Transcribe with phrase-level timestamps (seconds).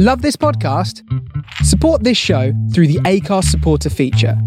[0.00, 1.02] Love this podcast?
[1.64, 4.40] Support this show through the Acast supporter feature.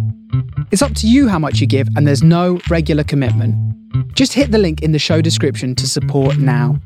[0.72, 3.54] It's up to you how much you give, and there's no regular commitment.
[4.16, 6.80] Just hit the link in the show description to support now.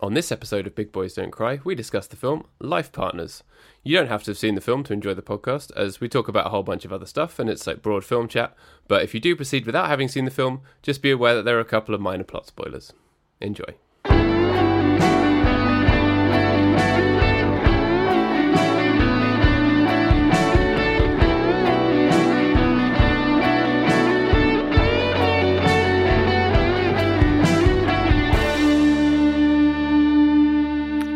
[0.00, 3.42] On this episode of Big Boys Don't Cry, we discuss the film Life Partners.
[3.82, 6.28] You don't have to have seen the film to enjoy the podcast, as we talk
[6.28, 8.54] about a whole bunch of other stuff and it's like broad film chat.
[8.88, 11.56] But if you do proceed without having seen the film, just be aware that there
[11.56, 12.92] are a couple of minor plot spoilers.
[13.40, 13.74] Enjoy.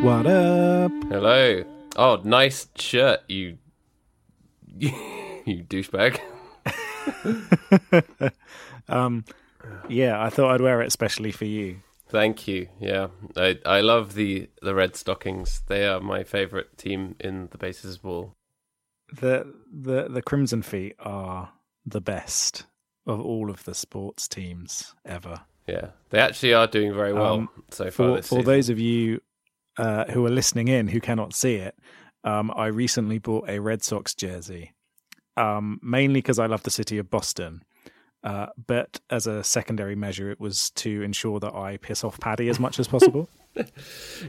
[0.06, 0.92] What up?
[1.08, 1.64] Hello.
[1.96, 3.58] Oh, nice shirt, you.
[4.78, 6.20] you douchebag.
[8.88, 9.24] Um,
[9.88, 11.78] yeah, I thought I'd wear it especially for you.
[12.08, 12.68] Thank you.
[12.78, 15.62] Yeah, I I love the the red stockings.
[15.66, 18.32] They are my favorite team in the bases ball.
[19.12, 21.50] The the the Crimson Feet are
[21.84, 22.66] the best
[23.08, 25.40] of all of the sports teams ever.
[25.66, 29.20] Yeah, they actually are doing very well Um, so far For for those of you
[29.76, 31.76] uh, who are listening in who cannot see it,
[32.24, 34.72] um, I recently bought a Red Sox jersey,
[35.36, 37.62] um, mainly because I love the city of Boston.
[38.24, 42.48] Uh, but as a secondary measure, it was to ensure that I piss off Paddy
[42.48, 43.28] as much as possible.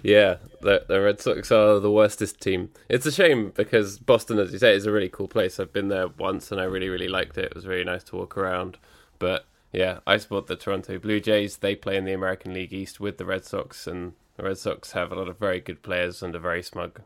[0.03, 2.69] Yeah, the, the Red Sox are the worstest team.
[2.87, 5.59] It's a shame because Boston, as you say, is a really cool place.
[5.59, 7.45] I've been there once and I really, really liked it.
[7.45, 8.77] It was really nice to walk around.
[9.19, 11.57] But yeah, I support the Toronto Blue Jays.
[11.57, 14.91] They play in the American League East with the Red Sox, and the Red Sox
[14.93, 17.01] have a lot of very good players and are very smug.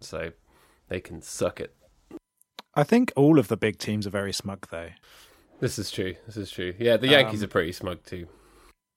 [0.00, 0.32] So
[0.88, 1.74] they can suck it.
[2.74, 4.90] I think all of the big teams are very smug, though.
[5.60, 6.14] This is true.
[6.26, 6.74] This is true.
[6.78, 8.28] Yeah, the Yankees Um, are pretty smug too.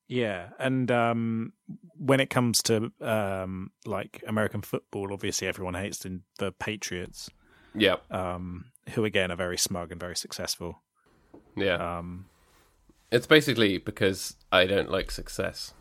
[0.09, 1.53] Yeah, and um,
[1.97, 7.29] when it comes to um, like American football, obviously everyone hates the, the Patriots,
[7.75, 10.81] Yeah, um, who again are very smug and very successful.
[11.55, 11.75] yeah.
[11.99, 12.25] Um,
[13.11, 15.73] It's basically because I don't like success.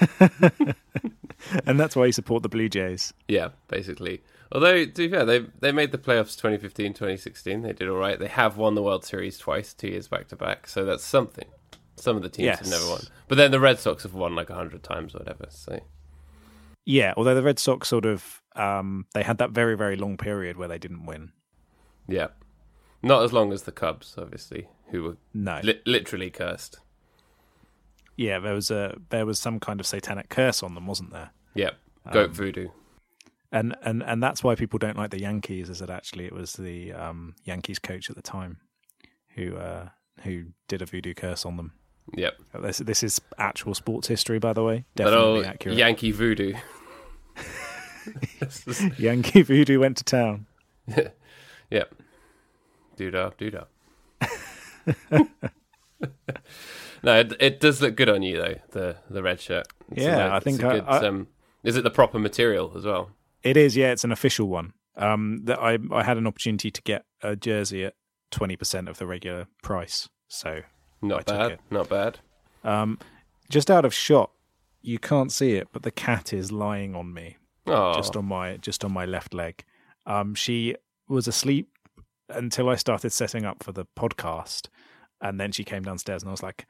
[1.66, 3.12] and that's why you support the Blue Jays.
[3.28, 4.22] Yeah, basically.
[4.52, 7.62] Although, to be fair, they they made the playoffs 2015, 2016.
[7.62, 8.18] They did all right.
[8.18, 10.66] They have won the World Series twice, two years back to back.
[10.68, 11.46] So that's something.
[11.96, 13.00] Some of the teams have never won.
[13.26, 15.46] But then the Red Sox have won like 100 times or whatever.
[15.48, 15.80] So,
[16.84, 20.56] Yeah, although the Red Sox sort of um, they had that very very long period
[20.56, 21.32] where they didn't win.
[22.08, 22.28] yeah.
[23.02, 26.80] Not as long as the Cubs, obviously, who were No, li- literally cursed.
[28.16, 31.30] Yeah, there was a there was some kind of satanic curse on them, wasn't there?
[31.54, 31.70] Yeah.
[32.12, 32.68] Goat Um, voodoo.
[33.52, 35.70] And and and that's why people don't like the Yankees.
[35.70, 38.58] Is that actually it was the um, Yankees coach at the time
[39.34, 39.88] who uh,
[40.22, 41.72] who did a voodoo curse on them.
[42.14, 42.34] Yep.
[42.62, 44.84] This this is actual sports history, by the way.
[44.96, 45.78] That Definitely accurate.
[45.78, 46.54] Yankee voodoo.
[48.98, 50.46] Yankee voodoo went to town.
[51.70, 51.94] yep.
[52.96, 53.66] Doodah, doodah.
[57.02, 58.54] no, it, it does look good on you though.
[58.70, 59.66] The the red shirt.
[59.92, 61.28] It's Yeah, nice- I think a I- good, I- um,
[61.64, 63.10] is it the proper material as well?
[63.42, 63.92] It is, yeah.
[63.92, 64.72] It's an official one.
[64.96, 67.94] Um, that I I had an opportunity to get a jersey at
[68.30, 70.08] twenty percent of the regular price.
[70.28, 70.62] So,
[71.02, 71.52] Not I took bad.
[71.52, 71.60] it.
[71.70, 72.18] Not bad.
[72.64, 72.98] um,
[73.50, 74.30] just out of shot,
[74.82, 77.36] you can't see it, but the cat is lying on me,
[77.66, 79.62] Oh, just on my just on my left leg.
[80.06, 80.74] Um, she
[81.08, 81.68] was asleep
[82.28, 84.68] until I started setting up for the podcast,
[85.20, 86.66] and then she came downstairs, and I was like,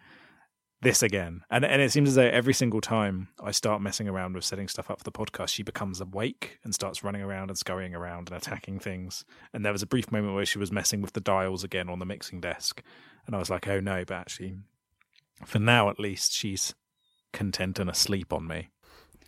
[0.82, 4.34] "This again." And and it seems as though every single time I start messing around
[4.34, 7.58] with setting stuff up for the podcast, she becomes awake and starts running around and
[7.58, 9.24] scurrying around and attacking things.
[9.52, 11.98] And there was a brief moment where she was messing with the dials again on
[11.98, 12.82] the mixing desk,
[13.26, 14.56] and I was like, "Oh no!" But actually,
[15.44, 16.74] for now at least, she's
[17.32, 18.70] content and asleep on me.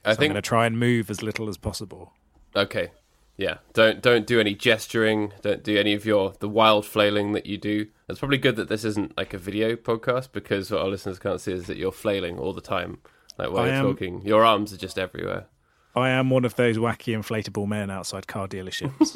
[0.05, 2.15] I So I'm going to try and move as little as possible.
[2.55, 2.91] okay.
[3.39, 5.33] Yeah, don't don't do any gesturing.
[5.43, 7.87] Don't do any of your the wild flailing that you do.
[8.09, 11.41] It's probably good that this isn't like a video podcast because what our listeners can't
[11.41, 12.99] see is that you're flailing all the time.
[13.39, 15.47] Like while I you're am- talking, your arms are just everywhere.
[15.95, 19.13] I am one of those wacky inflatable men outside car dealerships.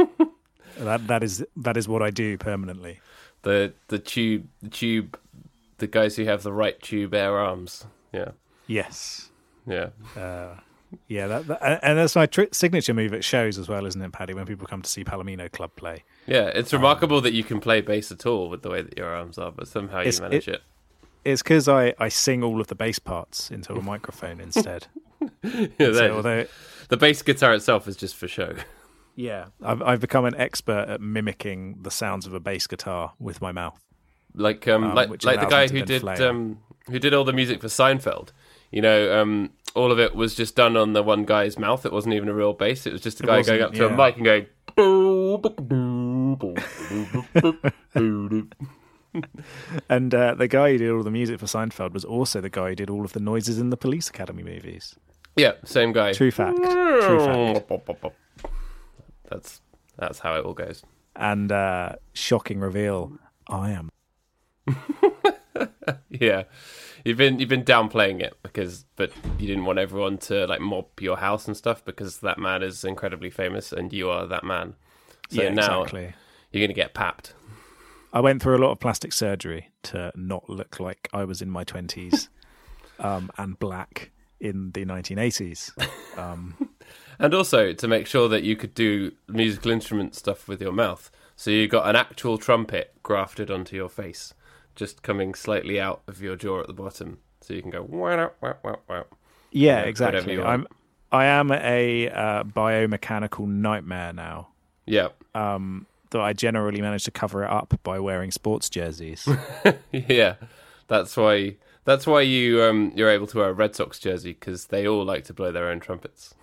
[0.79, 3.01] that that is that is what I do permanently.
[3.43, 5.19] The the tube the tube
[5.79, 7.87] the guys who have the right tube air arms.
[8.13, 8.31] Yeah.
[8.69, 9.31] Yes.
[9.67, 9.89] Yeah.
[10.17, 10.55] Uh,
[11.09, 14.13] yeah, that, that, and that's my tri- signature move at shows as well, isn't it,
[14.13, 14.35] Paddy?
[14.35, 17.81] When people come to see Palomino Club play, Yeah, it's remarkable that you can play
[17.81, 20.63] bass at all with the way that your arms are, but somehow you manage it.
[21.25, 24.87] it's because I, I sing all of the bass parts into a microphone instead.
[25.45, 26.47] Yeah, so although,
[26.89, 28.55] the bass guitar itself is just for show.
[29.15, 33.41] yeah, I've I've become an expert at mimicking the sounds of a bass guitar with
[33.41, 33.81] my mouth.
[34.35, 36.59] Like um, Um, like like the guy who did um
[36.91, 38.31] who did all the music for Seinfeld.
[38.73, 41.87] You know, um all of it was just done on the one guy's mouth.
[41.87, 42.87] It wasn't even a real bass.
[42.87, 43.93] It was just a guy going up to yeah.
[43.93, 44.47] a mic and going.
[49.91, 52.71] And uh, the guy who did all the music for Seinfeld was also the guy
[52.71, 54.97] who did all of the noises in the Police Academy movies.
[55.37, 56.15] Yeah, same guy.
[56.15, 56.57] True fact.
[56.57, 57.69] True fact.
[59.29, 59.61] That's
[59.99, 60.83] that's how it all goes.
[61.15, 63.19] And uh, shocking reveal:
[63.49, 63.91] I am.
[66.21, 66.45] Yeah,
[67.05, 70.87] you've been you've been downplaying it because, but you didn't want everyone to like mob
[71.01, 74.75] your house and stuff because that man is incredibly famous and you are that man.
[75.31, 76.15] So yeah, now exactly.
[76.51, 77.35] you're gonna get papped.
[78.13, 81.51] I went through a lot of plastic surgery to not look like I was in
[81.51, 82.29] my twenties
[82.99, 84.11] um, and black
[84.41, 85.71] in the 1980s.
[86.19, 86.69] Um,
[87.19, 91.09] And also to make sure that you could do musical instrument stuff with your mouth.
[91.37, 94.35] So you got an actual trumpet grafted onto your face,
[94.75, 97.19] just coming slightly out of your jaw at the bottom.
[97.41, 99.05] So you can go wow wow wow wow.
[99.51, 100.41] yeah, exactly.
[100.41, 100.67] I'm.
[101.11, 104.49] I am a uh, biomechanical nightmare now.
[104.87, 105.09] Yeah.
[105.35, 109.29] Um, though I generally manage to cover it up by wearing sports jerseys.
[109.93, 110.37] yeah.
[110.89, 114.67] That's why that's why you um you're able to wear a Red Sox jersey because
[114.67, 116.35] they all like to blow their own trumpets.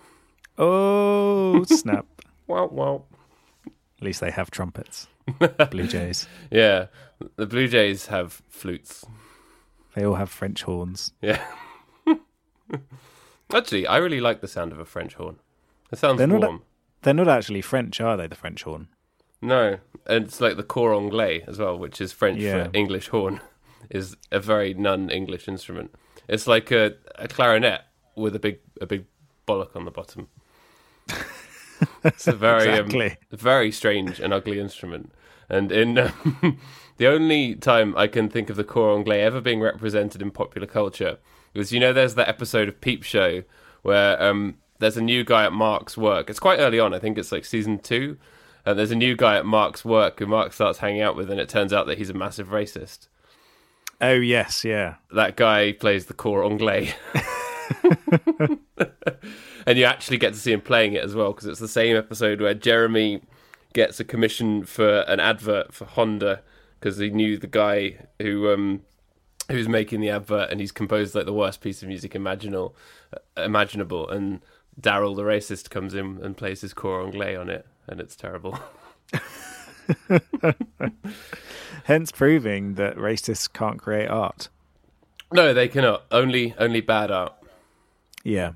[0.58, 2.06] oh snap!
[2.46, 3.04] Wow wow.
[3.66, 5.06] At least they have trumpets.
[5.70, 6.26] Blue Jays.
[6.50, 6.86] Yeah.
[7.36, 9.04] The Blue Jays have flutes.
[9.94, 11.12] They all have French horns.
[11.20, 11.42] Yeah.
[13.52, 15.36] Actually, I really like the sound of a French horn.
[15.92, 16.62] It sounds They're not warm.
[17.02, 18.26] They're not actually French, are they?
[18.26, 18.88] The French horn.
[19.42, 22.64] No, and it's like the cor anglais as well, which is French Yeah.
[22.68, 23.40] for English horn,
[23.90, 25.92] is a very non-English instrument.
[26.28, 27.80] It's like a, a clarinet
[28.14, 29.06] with a big a big
[29.48, 30.28] bollock on the bottom.
[32.04, 33.10] It's a very Exactly.
[33.10, 35.12] um, very strange and ugly instrument.
[35.50, 36.58] And in um,
[36.96, 40.66] the only time I can think of the cor anglais ever being represented in popular
[40.66, 41.18] culture
[41.54, 43.42] was you know there's that episode of Peep Show
[43.82, 46.30] where um, there's a new guy at Mark's work.
[46.30, 46.94] It's quite early on.
[46.94, 48.18] I think it's like season two.
[48.64, 51.40] And there's a new guy at Mark's work who Mark starts hanging out with, and
[51.40, 53.08] it turns out that he's a massive racist.
[54.02, 54.96] Oh yes, yeah.
[55.12, 56.94] That guy plays the cor anglais.
[59.66, 61.96] and you actually get to see him playing it as well because it's the same
[61.96, 63.22] episode where Jeremy
[63.72, 66.42] gets a commission for an advert for Honda
[66.78, 68.82] because he knew the guy who um
[69.50, 72.74] who's making the advert and he's composed like the worst piece of music imaginable
[73.36, 74.40] imaginable and
[74.80, 78.58] Daryl the racist comes in and plays his cor anglais on it and it's terrible.
[81.84, 84.48] Hence proving that racists can't create art.
[85.32, 86.04] no, they cannot.
[86.10, 87.34] Only only bad art.
[88.22, 88.52] Yeah.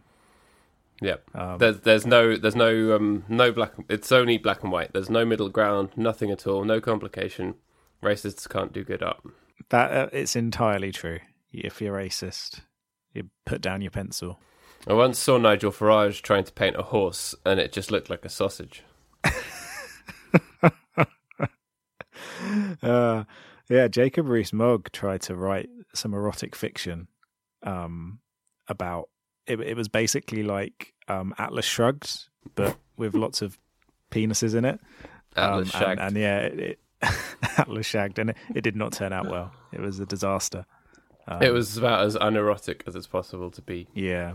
[1.05, 1.17] Yeah.
[1.35, 4.93] Um, there's there's no there's no um no black it's only black and white.
[4.93, 7.57] There's no middle ground, nothing at all, no complication.
[8.03, 9.21] Racists can't do good art.
[9.71, 11.21] That uh, it's entirely true.
[11.53, 12.61] If you're racist,
[13.13, 14.41] you put down your pencil.
[14.87, 18.25] I once saw Nigel Farage trying to paint a horse and it just looked like
[18.25, 18.83] a sausage.
[22.83, 23.25] Uh,
[23.69, 27.09] yeah, Jacob Rees-Mogg tried to write some erotic fiction
[27.63, 28.21] um,
[28.69, 29.09] about.
[29.47, 32.25] It, it was basically like um, Atlas Shrugged,
[32.55, 33.59] but with lots of
[34.11, 34.81] penises in it.
[35.37, 36.01] Atlas Um, shagged.
[36.01, 36.79] and, and yeah, it, it,
[37.59, 39.53] Atlas shagged, and it, it did not turn out well.
[39.73, 40.65] It was a disaster.
[41.27, 43.87] Um, it was about as unerotic as it's possible to be.
[43.95, 44.35] yeah,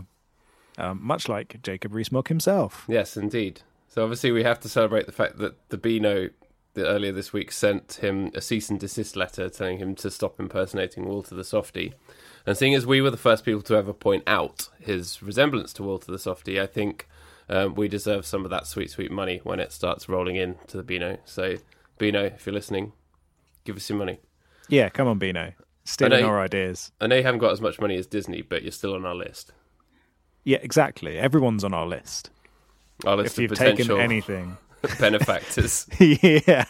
[0.78, 2.84] um, much like Jacob Rees-Mogg himself.
[2.88, 3.62] Yes, indeed.
[3.88, 6.30] So obviously we have to celebrate the fact that the Beano
[6.74, 10.38] that earlier this week sent him a cease and desist letter telling him to stop
[10.38, 11.92] impersonating Walter the Softy.
[12.46, 15.82] And seeing as we were the first people to ever point out his resemblance to
[15.82, 17.06] Walter the Softy, I think
[17.48, 20.76] um, we deserve some of that sweet, sweet money when it starts rolling in to
[20.76, 21.18] the Beano.
[21.24, 21.56] So,
[21.98, 22.92] Beano, if you're listening,
[23.64, 24.20] give us your money.
[24.68, 25.52] Yeah, come on, Beano,
[25.84, 26.92] stealing our ideas.
[27.00, 29.14] I know you haven't got as much money as Disney, but you're still on our
[29.14, 29.52] list.
[30.44, 31.18] Yeah, exactly.
[31.18, 32.30] Everyone's on our list.
[33.04, 34.56] Our list if of you've potential taken anything.
[35.00, 35.86] benefactors.
[35.98, 36.64] yeah.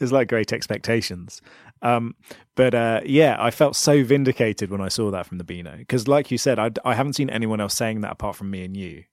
[0.00, 1.42] It's like great expectations.
[1.82, 2.14] Um,
[2.54, 5.76] but uh, yeah, I felt so vindicated when I saw that from the Beano.
[5.76, 8.64] Because, like you said, I, I haven't seen anyone else saying that apart from me
[8.64, 9.04] and you.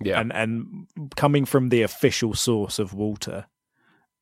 [0.00, 0.20] Yeah.
[0.20, 3.46] And and coming from the official source of Walter,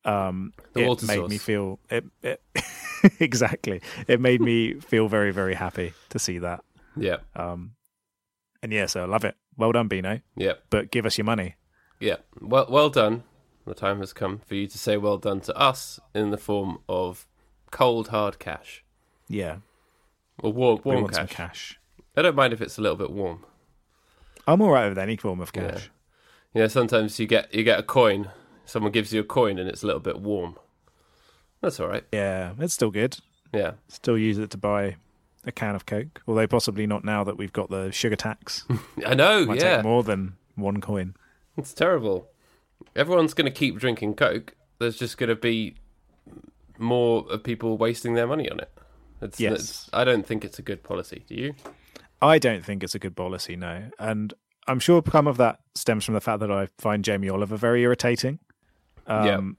[0.05, 1.31] um, it made source.
[1.31, 2.41] me feel it, it
[3.21, 3.83] exactly.
[4.09, 6.65] It made me feel very very happy to see that.
[6.97, 7.19] yeah.
[7.35, 7.73] Um,
[8.63, 9.37] and yeah, so I love it.
[9.59, 10.21] Well done, Beano.
[10.35, 10.55] Yeah.
[10.71, 11.57] But give us your money.
[12.01, 13.25] Yeah, well, well done.
[13.67, 16.79] The time has come for you to say well done to us in the form
[16.89, 17.27] of
[17.71, 18.85] cold hard cash
[19.29, 19.57] Yeah,
[20.39, 21.31] or warm, warm cash.
[21.31, 21.81] cash.
[22.17, 23.45] I don't mind if it's a little bit warm.
[24.47, 25.73] I'm all right with any form of Yeah.
[25.73, 25.91] cash.
[26.55, 28.31] You know, sometimes you get you get a coin.
[28.65, 30.57] Someone gives you a coin and it's a little bit warm.
[31.61, 32.05] That's all right.
[32.13, 33.19] Yeah, it's still good.
[33.53, 34.97] Yeah, Still use it to buy
[35.47, 36.21] a can of Coke.
[36.27, 38.65] Although possibly not now that we've got the sugar tax.
[39.07, 39.77] I know, Might yeah.
[39.77, 41.15] take more than one coin.
[41.57, 42.29] It's terrible.
[42.95, 44.55] Everyone's going to keep drinking Coke.
[44.79, 45.77] There's just going to be
[46.79, 48.71] more of people wasting their money on it.
[49.23, 49.53] It's, Yes.
[49.53, 51.25] it's- I don't think it's a good policy.
[51.29, 51.55] Do you?
[52.21, 53.91] I don't think it's a good policy, no.
[53.99, 54.33] And
[54.69, 57.83] I'm sure some of that stems from the fact that I find Jamie Oliver very
[57.83, 58.39] irritating.
[59.07, 59.57] Um,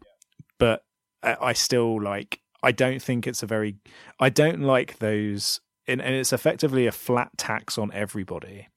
[0.59, 0.83] But
[1.23, 3.75] I, I still like, I don't think it's a very,
[4.19, 8.67] I don't like those, and, and it's effectively a flat tax on everybody.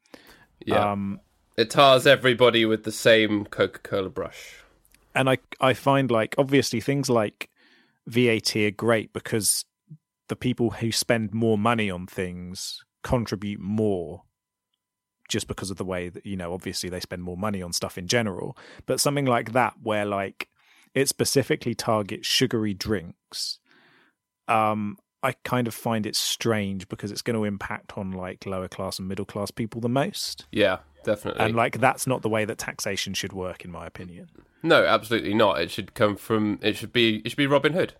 [0.64, 0.92] Yeah.
[0.92, 1.20] Um,
[1.56, 4.54] it tars everybody with the same Coca-Cola brush.
[5.14, 7.49] and I I find like obviously things like
[8.10, 9.64] VAT are great because
[10.28, 14.22] the people who spend more money on things contribute more
[15.28, 17.96] just because of the way that you know obviously they spend more money on stuff
[17.96, 18.56] in general.
[18.86, 20.48] But something like that where like
[20.94, 23.60] it specifically targets sugary drinks
[24.48, 28.68] um I kind of find it strange because it's going to impact on like lower
[28.68, 30.46] class and middle class people the most.
[30.50, 31.44] Yeah, definitely.
[31.44, 34.28] and like that's not the way that taxation should work in my opinion
[34.62, 35.60] no, absolutely not.
[35.60, 36.58] It should come from.
[36.62, 37.16] It should be.
[37.24, 37.94] It should be Robin Hood.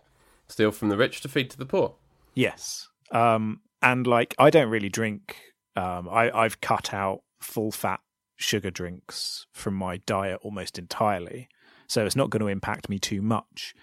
[0.47, 1.95] Steal from the rich to feed to the poor.
[2.33, 2.89] Yes.
[3.11, 5.37] Um, and like I don't really drink.
[5.75, 8.01] Um, I I've cut out full fat
[8.35, 11.47] sugar drinks from my diet almost entirely,
[11.87, 13.73] so it's not going to impact me too much.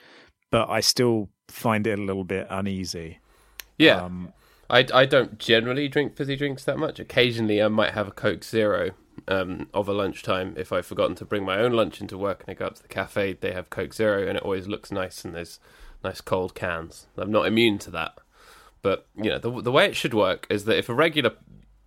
[0.50, 3.18] But I still find it a little bit uneasy.
[3.76, 4.32] Yeah, Um,
[4.70, 6.98] I, I don't generally drink fizzy drinks that much.
[6.98, 8.90] Occasionally, I might have a Coke Zero
[9.26, 12.50] um, of a lunchtime if I've forgotten to bring my own lunch into work and
[12.50, 13.32] I go up to the cafe.
[13.32, 15.58] They have Coke Zero and it always looks nice and there's
[16.04, 17.06] nice cold cans.
[17.16, 18.18] I'm not immune to that,
[18.82, 21.32] but you know the the way it should work is that if a regular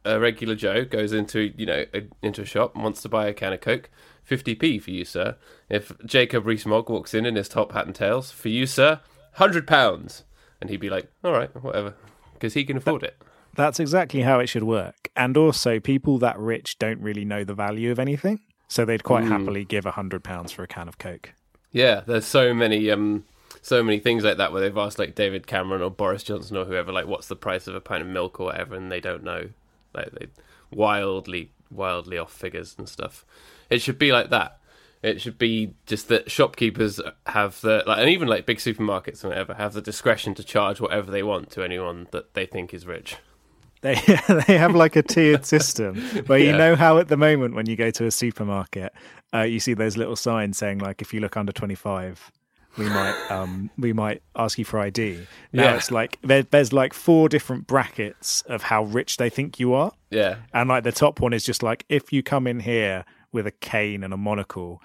[0.04, 3.28] a regular Joe goes into you know a, into a shop and wants to buy
[3.28, 3.90] a can of Coke,
[4.30, 5.36] 50p for you, sir.
[5.70, 9.00] If Jacob Rees-Mogg walks in in his top hat and tails, for you, sir,
[9.34, 10.24] hundred pounds,
[10.60, 11.96] and he'd be like, all right, whatever,
[12.34, 13.22] because he can afford it.
[13.56, 15.01] that's exactly how it should work.
[15.22, 19.24] And also, people that rich don't really know the value of anything, so they'd quite
[19.24, 21.34] happily give a hundred pounds for a can of Coke.
[21.72, 23.26] Yeah, there's so many um
[23.62, 26.66] so many things like that where they've asked like David Cameron or Boris Johnson or
[26.66, 29.24] whoever like what's the price of a pint of milk or whatever and they don't
[29.24, 29.50] know.
[29.94, 30.26] Like they
[30.72, 33.24] wildly wildly off figures and stuff.
[33.70, 34.58] It should be like that.
[35.04, 39.30] It should be just that shopkeepers have the like and even like big supermarkets and
[39.30, 42.88] whatever have the discretion to charge whatever they want to anyone that they think is
[42.88, 43.18] rich.
[43.82, 43.96] They
[44.48, 45.96] they have like a tiered system
[46.28, 48.94] where you know how at the moment when you go to a supermarket,
[49.34, 52.32] uh, you see those little signs saying like if you look under twenty five,
[52.78, 55.26] we might um we might ask you for ID.
[55.52, 55.76] Now Yeah.
[55.76, 59.92] it's like there, there's like four different brackets of how rich they think you are,
[60.12, 60.36] Yeah.
[60.54, 63.52] and like the top one is just like if you come in here with a
[63.52, 64.82] cane and a monocle,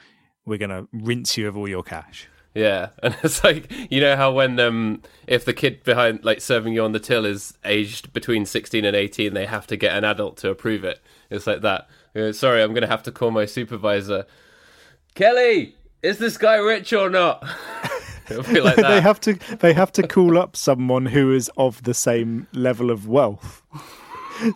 [0.47, 2.29] we're gonna rinse you of all your cash.
[2.57, 6.73] Yeah, and it's like you know how when um if the kid behind like serving
[6.73, 10.05] you on the till is aged between sixteen and eighteen, they have to get an
[10.05, 11.01] adult to approve it.
[11.31, 11.89] It's like that.
[12.15, 14.25] Uh, Sorry, I'm gonna have to call my supervisor.
[15.15, 17.47] Kelly, is this guy rich or not?
[18.31, 21.83] It'll be like they have to they have to call up someone who is of
[21.85, 23.63] the same level of wealth.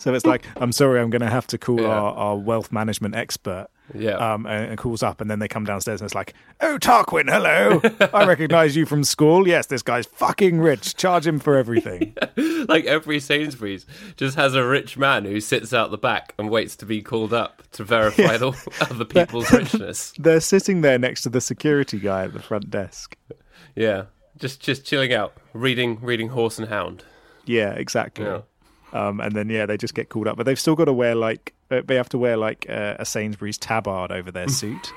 [0.00, 1.86] So it's like, I'm sorry, I'm going to have to call Yeah.
[1.88, 3.68] our, our wealth management expert.
[3.94, 4.16] Yeah.
[4.16, 7.28] Um, and, and calls up, and then they come downstairs, and it's like, "Oh, Tarquin,
[7.28, 7.80] hello!
[8.14, 9.48] I recognise you from school.
[9.48, 10.96] Yes, this guy's fucking rich.
[10.96, 12.16] Charge him for everything."
[12.68, 16.76] like every Sainsbury's just has a rich man who sits out the back and waits
[16.76, 20.12] to be called up to verify the other people's richness.
[20.18, 23.16] They're sitting there next to the security guy at the front desk.
[23.74, 24.04] Yeah,
[24.38, 27.04] just just chilling out, reading reading Horse and Hound.
[27.44, 28.24] Yeah, exactly.
[28.24, 28.42] Yeah.
[28.92, 31.14] Um, and then yeah, they just get called up, but they've still got to wear
[31.14, 34.92] like uh, they have to wear like uh, a Sainsbury's tabard over their suit.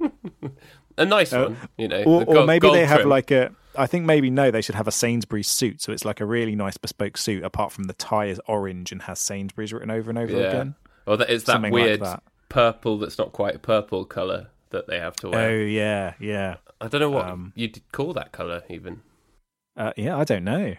[0.98, 2.02] A nice one, you know.
[2.02, 3.08] Uh, or, or maybe they have trim.
[3.08, 6.20] like a i think maybe no they should have a sainsbury's suit so it's like
[6.20, 9.90] a really nice bespoke suit apart from the tie is orange and has sainsbury's written
[9.90, 10.48] over and over yeah.
[10.48, 10.74] again
[11.06, 12.22] Or that it's that Something like weird that.
[12.50, 15.48] purple that's not quite a purple color that they have to wear.
[15.48, 19.00] oh yeah yeah I don't know what um, you'd call that color even.
[19.78, 20.74] uh, yeah i don't know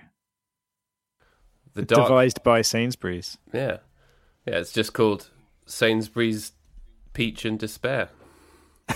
[1.76, 2.08] The dark.
[2.08, 3.78] devised by sainsbury's Yeah,
[4.46, 4.58] yeah.
[4.58, 5.30] It's just called
[5.66, 6.52] Sainsbury's
[7.14, 8.10] Peach and Despair.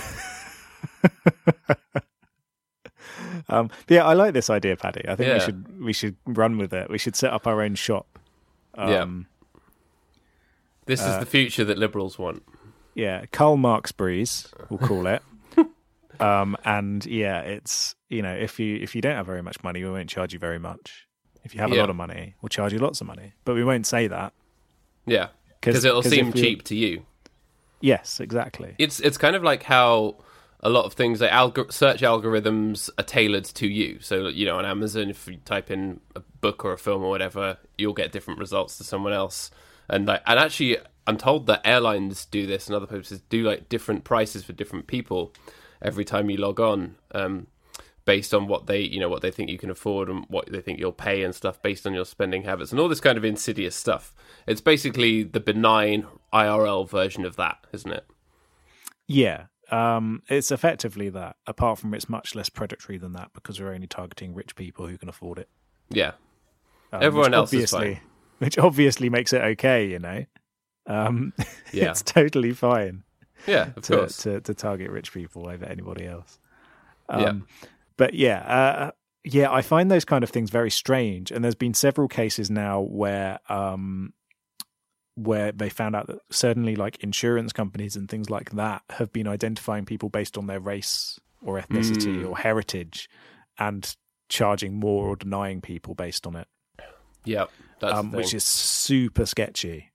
[3.48, 6.72] um yeah i like this idea paddy i think we should we should run with
[6.74, 8.18] it we should set up our own shop
[8.76, 9.00] Yeah.
[9.02, 9.26] um
[10.86, 12.42] This Uh, is the future that liberals want.
[12.94, 15.22] yeah karl Marx breeze, we'll call it
[16.20, 19.82] um and yeah it's you know if you if you don't have very much money
[19.82, 21.07] we won't charge you very much
[21.44, 21.80] if you have a Yeah.
[21.82, 24.32] lot of money we'll charge you lots of money but we won't say that
[25.06, 25.28] Yeah,
[25.60, 27.04] because it'll 'cause seem cheap to you.
[27.80, 30.16] yes exactly It's it's kind of like how
[30.60, 34.00] a lot of things like algor- search algorithms are tailored to you.
[34.00, 37.10] So you know, on Amazon, if you type in a book or a film or
[37.10, 39.52] whatever, you'll get different results to someone else.
[39.88, 43.68] And like, and actually, I'm told that airlines do this and other places do like
[43.68, 45.32] different prices for different people
[45.80, 47.46] every time you log on, um,
[48.08, 50.62] based on what they you know what they think you can afford and what they
[50.62, 53.24] think you'll pay and stuff based on your spending habits and all this kind of
[53.24, 54.14] insidious stuff.
[54.46, 58.06] It's basically the benign IRL version of that, isn't it?
[59.06, 61.36] Yeah, um, it's effectively that.
[61.46, 64.96] Apart from it's much less predatory than that because we're only targeting rich people who
[64.96, 65.50] can afford it.
[65.90, 66.12] Yeah,
[66.90, 68.00] Um, Everyone else is fine.
[68.38, 69.86] which obviously makes it okay.
[69.86, 70.24] You know,
[70.86, 71.34] um,
[71.74, 71.90] Yeah.
[71.90, 73.04] it's totally fine
[73.46, 74.16] yeah, of to, course.
[74.22, 76.38] to to target rich people over anybody else.
[77.10, 77.32] Yeah.
[77.98, 78.90] But yeah, uh,
[79.24, 81.30] yeah, I find those kind of things very strange.
[81.30, 84.14] And there's been several cases now where um,
[85.16, 89.26] where they found out that certainly like insurance companies and things like that have been
[89.26, 92.30] identifying people based on their race or ethnicity Mm.
[92.30, 93.10] or heritage
[93.58, 93.96] and
[94.28, 96.46] charging more or denying people based on it
[97.24, 97.46] Yeah,
[97.82, 99.90] um, which is super sketchy.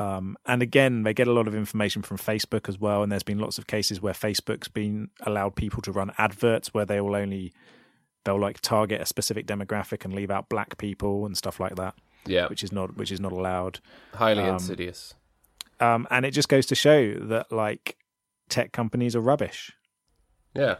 [0.00, 3.02] Um, and again, they get a lot of information from Facebook as well.
[3.02, 6.86] And there's been lots of cases where Facebook's been allowed people to run adverts where
[6.86, 7.52] they will only
[8.24, 11.94] they'll like target a specific demographic and leave out black people and stuff like that,
[12.26, 13.80] yeah which is not which is not allowed.
[14.14, 15.14] highly um, insidious.
[15.80, 17.98] Um, and it just goes to show that like
[18.48, 19.72] tech companies are rubbish.
[20.54, 20.76] Yeah,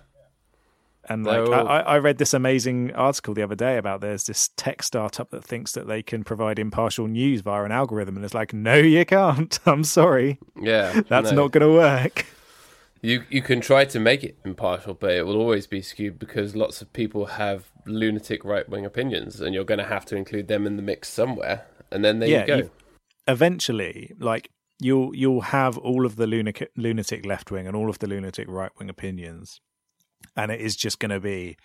[1.08, 4.82] And like I, I read this amazing article the other day about there's this tech
[4.82, 8.52] startup that thinks that they can provide impartial news via an algorithm, and it's like,
[8.52, 9.58] no, you can't.
[9.66, 11.00] I'm sorry, yeah.
[11.08, 11.42] that's no.
[11.44, 12.26] not going to work.
[13.02, 16.54] You you can try to make it impartial, but it will always be skewed because
[16.54, 20.48] lots of people have lunatic right wing opinions, and you're going to have to include
[20.48, 21.66] them in the mix somewhere.
[21.90, 22.56] And then there Yeah, you go.
[22.58, 22.70] you-
[23.26, 28.00] Eventually, like you'll you'll have all of the lunatic lunatic left wing and all of
[28.00, 29.60] the lunatic right wing opinions,
[30.36, 31.56] and it is just going to be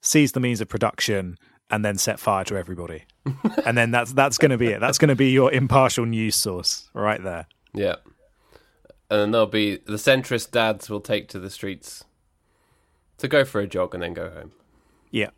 [0.00, 1.36] seize the means of production
[1.70, 3.04] and then set fire to everybody,
[3.64, 4.80] and then that's that's going to be it.
[4.80, 7.46] That's going to be your impartial news source right there.
[7.74, 7.96] Yeah.
[9.08, 12.04] And then there'll be the centrist dads will take to the streets
[13.18, 14.52] to go for a jog and then go home.
[15.10, 15.30] Yeah.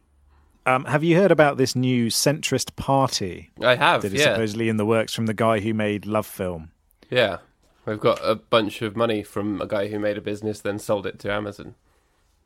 [0.66, 4.34] Um, have you heard about this new centrist party I have, that is yeah.
[4.34, 6.68] supposedly in the works from the guy who made LoveFilm?
[7.10, 7.38] Yeah.
[7.86, 11.06] We've got a bunch of money from a guy who made a business, then sold
[11.06, 11.74] it to Amazon.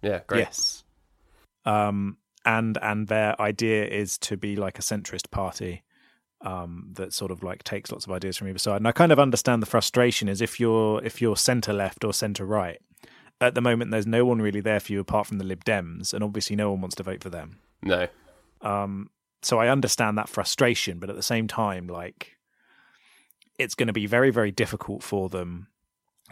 [0.02, 0.40] Yeah, great.
[0.40, 0.84] Yes.
[1.64, 5.82] Um, and and their idea is to be like a centrist party
[6.40, 8.76] um, that sort of like takes lots of ideas from either side.
[8.76, 12.12] And I kind of understand the frustration is if you're if you're centre left or
[12.12, 12.80] centre right.
[13.40, 16.14] At the moment, there's no one really there for you apart from the Lib Dems,
[16.14, 17.58] and obviously, no one wants to vote for them.
[17.82, 18.06] No.
[18.60, 19.10] Um,
[19.42, 22.36] so I understand that frustration, but at the same time, like
[23.58, 25.66] it's going to be very, very difficult for them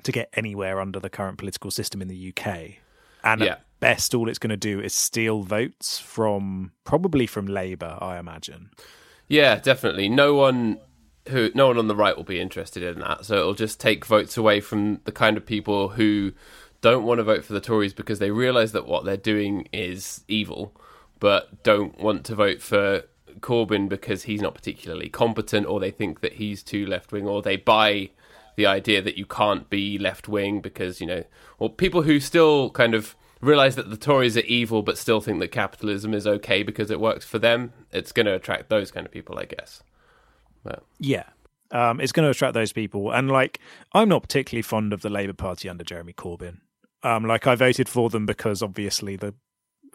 [0.05, 2.77] to get anywhere under the current political system in the UK.
[3.25, 3.53] And Yeah.
[3.53, 8.19] at best, all it's going to do is steal votes from probably from Labour, I
[8.19, 8.71] imagine.
[9.29, 10.09] Yeah, definitely.
[10.09, 10.81] No one
[11.29, 13.25] who no one on the right will be interested in that.
[13.25, 16.33] So it'll just take votes away from the kind of people who
[16.81, 20.25] don't want to vote for the Tories because they realise that what they're doing is
[20.29, 20.75] evil,
[21.19, 23.03] but don't want to vote for
[23.41, 27.43] Corbyn because he's not particularly competent, or they think that he's too left wing, or
[27.43, 28.11] they buy
[28.57, 31.25] the idea that you can't be left wing because you know,
[31.59, 35.41] or people who still kind of realize that the Tories are evil but still think
[35.41, 37.73] that capitalism is okay because it works for them.
[37.91, 39.83] It's going to attract those kind of people, I guess.
[40.63, 41.25] But, Yeah.
[41.73, 43.13] Um, it's going to attract those people.
[43.13, 43.61] And like,
[43.93, 46.59] I'm not particularly fond of the Labour Party under Jeremy Corbyn.
[47.03, 49.35] Um, like, I voted for them because obviously the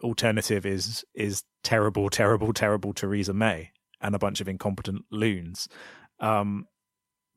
[0.02, 5.68] alternative is is terrible, terrible, terrible Theresa May and a bunch of incompetent loons.
[6.20, 6.66] Um,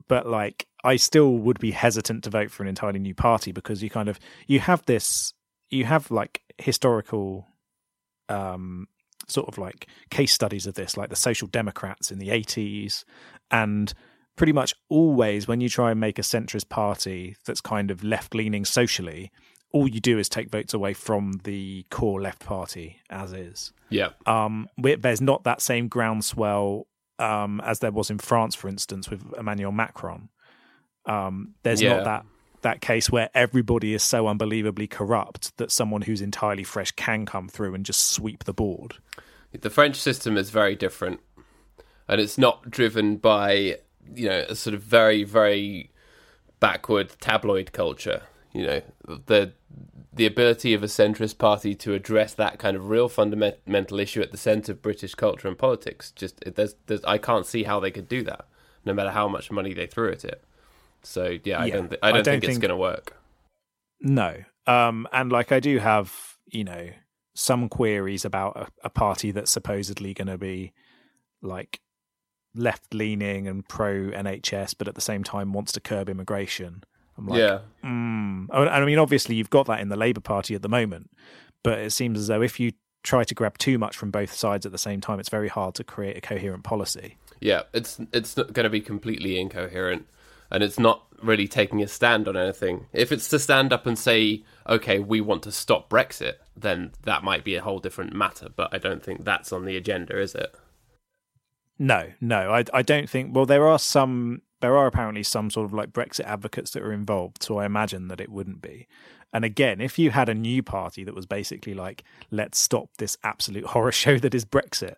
[0.09, 3.81] but like, I still would be hesitant to vote for an entirely new party because
[3.81, 5.33] you kind of you have this
[5.69, 7.47] you have like historical
[8.27, 8.87] um
[9.27, 13.03] sort of like case studies of this like the social democrats in the 80s
[13.51, 13.93] and
[14.35, 18.33] pretty much always when you try and make a centrist party that's kind of left
[18.33, 19.31] leaning socially
[19.71, 23.71] all you do is take votes away from the core left party as is.
[23.89, 26.87] Yeah, um, there's not that same groundswell
[27.19, 30.29] um, as there was in France, for instance, with Emmanuel Macron.
[31.05, 31.95] Um, there's Yeah.
[31.97, 32.25] not that
[32.61, 37.47] that case where everybody is so unbelievably corrupt that someone who's entirely fresh can come
[37.47, 38.95] through and just sweep the board.
[39.61, 41.21] the French system is very different,
[42.07, 43.77] and it's not driven by
[44.13, 45.91] you know a sort of very very
[46.59, 48.23] backward tabloid culture.
[48.53, 48.81] You know
[49.25, 49.53] the
[50.13, 54.31] the ability of a centrist party to address that kind of real fundamental issue at
[54.31, 56.11] the centre of British culture and politics.
[56.11, 58.45] Just there's, there's I can't see how they could do that,
[58.85, 60.43] no matter how much money they threw at it.
[61.03, 63.15] So yeah, I don't th- I don't I don't think, it's going to work.
[64.01, 64.35] No.
[64.67, 66.89] Um, and like I do have, you know,
[67.33, 70.73] some queries about a, a party that's supposedly going to be
[71.41, 71.79] like
[72.53, 76.83] left leaning and pro NHS, but at the same time wants to curb immigration.
[77.19, 77.59] I'm like, yeah.
[77.83, 78.47] mm.
[78.51, 81.11] I mean, obviously you've got that in the Labour Party at the moment,
[81.63, 82.71] but it seems as though if you
[83.03, 85.75] try to grab too much from both sides at the same time, it's very hard
[85.75, 87.17] to create a coherent policy.
[87.39, 90.07] Yeah, it's it's not going to be completely incoherent,
[90.49, 92.85] and it's not really taking a stand on anything.
[92.93, 97.23] If it's to stand up and say, "Okay, we want to stop Brexit," then that
[97.23, 98.47] might be a whole different matter.
[98.53, 100.53] But I don't think that's on the agenda, is it?
[101.79, 103.33] No, no, I I don't think.
[103.33, 104.41] Well, there are some.
[104.61, 108.09] There are apparently some sort of like Brexit advocates that are involved, so I imagine
[108.09, 108.87] that it wouldn't be.
[109.31, 113.17] And again, if you had a new party that was basically like, let's stop this
[113.23, 114.95] absolute horror show that is Brexit,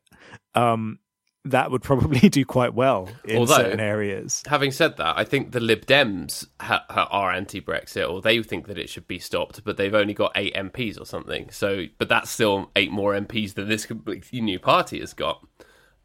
[0.56, 1.00] um,
[1.46, 4.44] that would probably do quite well in Although, certain areas.
[4.48, 8.68] Having said that, I think the Lib Dems ha- ha- are anti-Brexit, or they think
[8.68, 11.50] that it should be stopped, but they've only got eight MPs or something.
[11.52, 15.46] So, but that's still eight more MPs than this completely new party has got,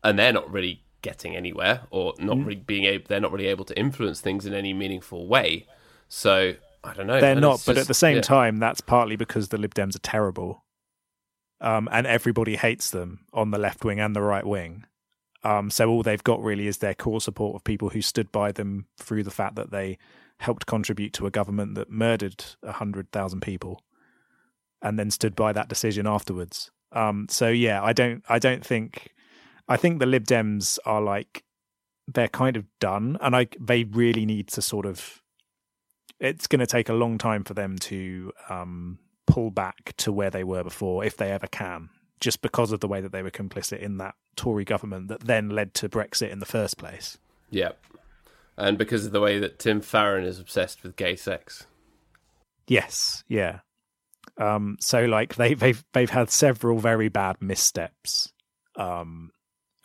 [0.06, 2.46] and they're not really getting anywhere, or not mm.
[2.46, 3.04] really being able.
[3.08, 5.66] They're not really able to influence things in any meaningful way.
[6.08, 7.20] So, I don't know.
[7.20, 8.22] They're and not, but just, at the same yeah.
[8.22, 10.64] time, that's partly because the Lib Dems are terrible,
[11.60, 14.84] um, and everybody hates them on the left wing and the right wing.
[15.42, 18.52] Um, so all they've got really is their core support of people who stood by
[18.52, 19.98] them through the fact that they
[20.38, 23.82] helped contribute to a government that murdered a hundred thousand people,
[24.82, 26.70] and then stood by that decision afterwards.
[26.92, 29.12] Um, so yeah, I don't, I don't think,
[29.68, 31.44] I think the Lib Dems are like
[32.07, 35.22] they're kind of done, and I they really need to sort of.
[36.18, 40.31] It's going to take a long time for them to um, pull back to where
[40.31, 43.31] they were before, if they ever can just because of the way that they were
[43.31, 47.18] complicit in that Tory government that then led to Brexit in the first place.
[47.50, 47.72] Yeah.
[48.57, 51.66] And because of the way that Tim Farron is obsessed with gay sex.
[52.66, 53.61] Yes, yeah.
[54.38, 58.33] Um, so like they they've they've had several very bad missteps
[58.76, 59.31] um,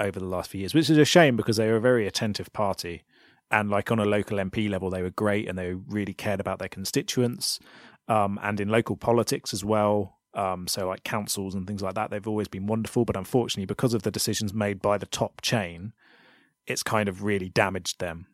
[0.01, 2.51] over the last few years, which is a shame because they were a very attentive
[2.53, 3.03] party.
[3.49, 6.59] And like on a local MP level, they were great and they really cared about
[6.59, 7.59] their constituents.
[8.07, 12.09] Um, and in local politics as well, um, so like councils and things like that,
[12.09, 15.93] they've always been wonderful, but unfortunately, because of the decisions made by the top chain,
[16.65, 18.27] it's kind of really damaged them.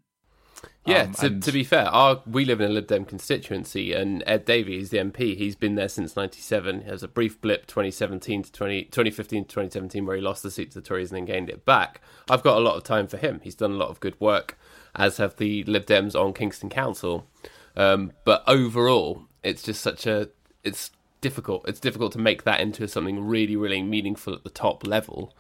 [0.86, 1.44] Yeah, um, to, and...
[1.44, 4.90] to, be fair, our, we live in a Lib Dem constituency, and Ed Davey is
[4.90, 5.36] the MP.
[5.36, 6.82] He's been there since '97.
[6.82, 10.52] He has a brief blip 2017 to 20, 2015 to 2017 where he lost the
[10.52, 12.02] seat to the Tories and then gained it back.
[12.30, 13.42] I've got a lot of time for him.
[13.44, 14.58] He's done a lot of good work,
[14.96, 17.28] as have the Lib Dems on Kingston Council.
[17.76, 20.30] Um, but overall, it's just such a
[20.64, 20.92] it's
[21.22, 21.68] difficult.
[21.68, 25.36] It's difficult to make that into something really, really meaningful at the top level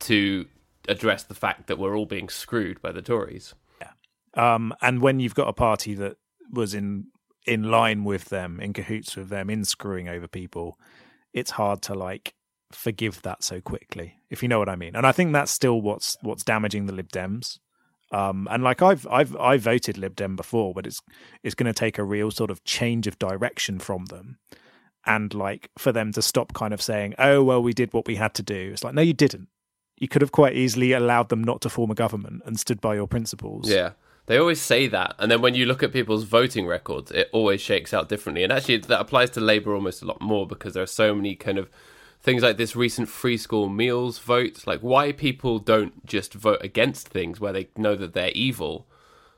[0.00, 0.46] to
[0.88, 3.54] address the fact that we're all being screwed by the Tories.
[4.36, 6.16] Um, and when you've got a party that
[6.50, 7.06] was in
[7.46, 10.78] in line with them, in cahoots with them, in screwing over people,
[11.32, 12.34] it's hard to like
[12.72, 14.96] forgive that so quickly, if you know what I mean.
[14.96, 17.58] And I think that's still what's what's damaging the Lib Dems.
[18.12, 21.00] Um, and like I've I've I voted Lib Dem before, but it's
[21.42, 24.38] it's going to take a real sort of change of direction from them
[25.06, 28.16] and like for them to stop kind of saying, "Oh well, we did what we
[28.16, 29.48] had to do." It's like, no, you didn't.
[29.96, 32.94] You could have quite easily allowed them not to form a government and stood by
[32.94, 33.68] your principles.
[33.68, 33.92] Yeah.
[34.26, 37.60] They always say that, and then when you look at people's voting records, it always
[37.60, 38.42] shakes out differently.
[38.42, 41.34] And actually, that applies to Labour almost a lot more because there are so many
[41.34, 41.68] kind of
[42.22, 44.66] things like this recent free school meals vote.
[44.66, 48.86] Like, why people don't just vote against things where they know that they're evil.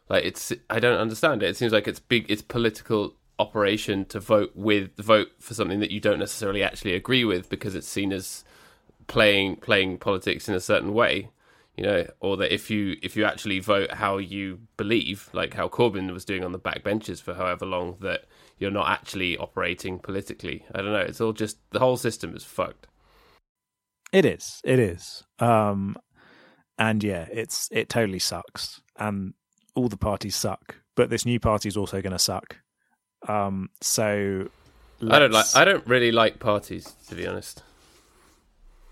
[0.09, 1.51] Like, it's I don't understand it.
[1.51, 2.27] It seems like it's big.
[2.29, 7.25] It's political operation to vote with vote for something that you don't necessarily actually agree
[7.25, 8.44] with because it's seen as
[9.09, 11.29] playing playing politics in a certain way
[11.76, 15.68] you know or that if you if you actually vote how you believe like how
[15.68, 18.24] Corbyn was doing on the back benches for however long that
[18.58, 20.64] you're not actually operating politically.
[20.74, 21.00] I don't know.
[21.00, 22.86] It's all just the whole system is fucked.
[24.12, 24.60] It is.
[24.64, 25.24] It is.
[25.38, 25.96] Um
[26.78, 28.80] and yeah it's it totally sucks.
[28.98, 29.34] And
[29.74, 32.56] all the parties suck but this new party is also going to suck.
[33.28, 34.48] Um, so
[35.08, 35.46] I don't like.
[35.54, 37.62] I don't really like parties, to be honest.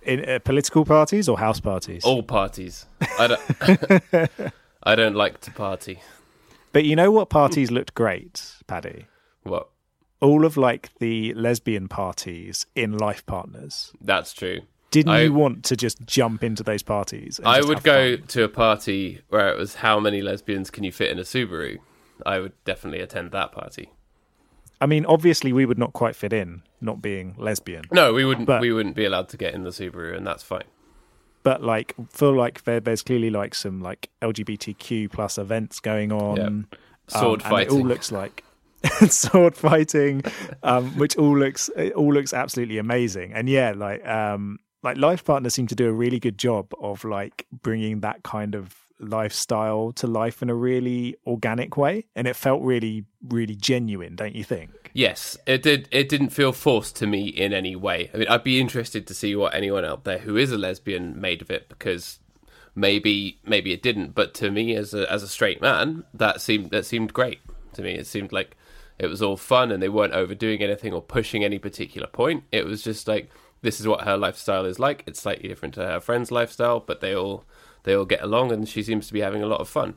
[0.05, 2.05] In uh, political parties or house parties?
[2.05, 2.87] All parties.
[3.19, 4.53] I don't.
[4.83, 6.01] I don't like to party.
[6.73, 9.07] But you know what parties looked great, Paddy?
[9.45, 9.69] What?
[10.21, 13.93] All of like the lesbian parties in Life Partners.
[14.01, 14.61] That's true.
[14.90, 17.40] Didn't I, you want to just jump into those parties?
[17.45, 18.27] I would go fun?
[18.29, 21.79] to a party where it was how many lesbians can you fit in a Subaru?
[22.25, 23.90] I would definitely attend that party.
[24.81, 27.85] I mean, obviously, we would not quite fit in, not being lesbian.
[27.93, 28.47] No, we wouldn't.
[28.47, 30.65] But, we wouldn't be allowed to get in the Subaru, and that's fine.
[31.43, 36.67] But like, feel like there, there's clearly like some like LGBTQ plus events going on.
[37.09, 37.69] Sword um, fighting.
[37.69, 38.45] it all looks like
[39.09, 40.23] sword fighting,
[40.63, 43.33] um, which all looks it all looks absolutely amazing.
[43.33, 47.05] And yeah, like um, like Life Partners seem to do a really good job of
[47.05, 52.37] like bringing that kind of lifestyle to life in a really organic way, and it
[52.37, 54.91] felt really really genuine, don't you think?
[54.93, 55.89] Yes, it did.
[55.91, 58.11] It didn't feel forced to me in any way.
[58.15, 61.21] I mean, I'd be interested to see what anyone out there who is a lesbian
[61.21, 62.21] made of it because
[62.75, 64.15] maybe maybe it didn't.
[64.15, 67.41] But to me, as a as a straight man, that seemed that seemed great
[67.75, 67.95] to me.
[67.95, 68.57] It seemed like
[68.99, 72.45] it was all fun and they weren't overdoing anything or pushing any particular point.
[72.53, 73.31] It was just like
[73.63, 75.03] this is what her lifestyle is like.
[75.07, 77.45] It's slightly different to her friend's lifestyle, but they all
[77.85, 79.94] they all get along and she seems to be having a lot of fun.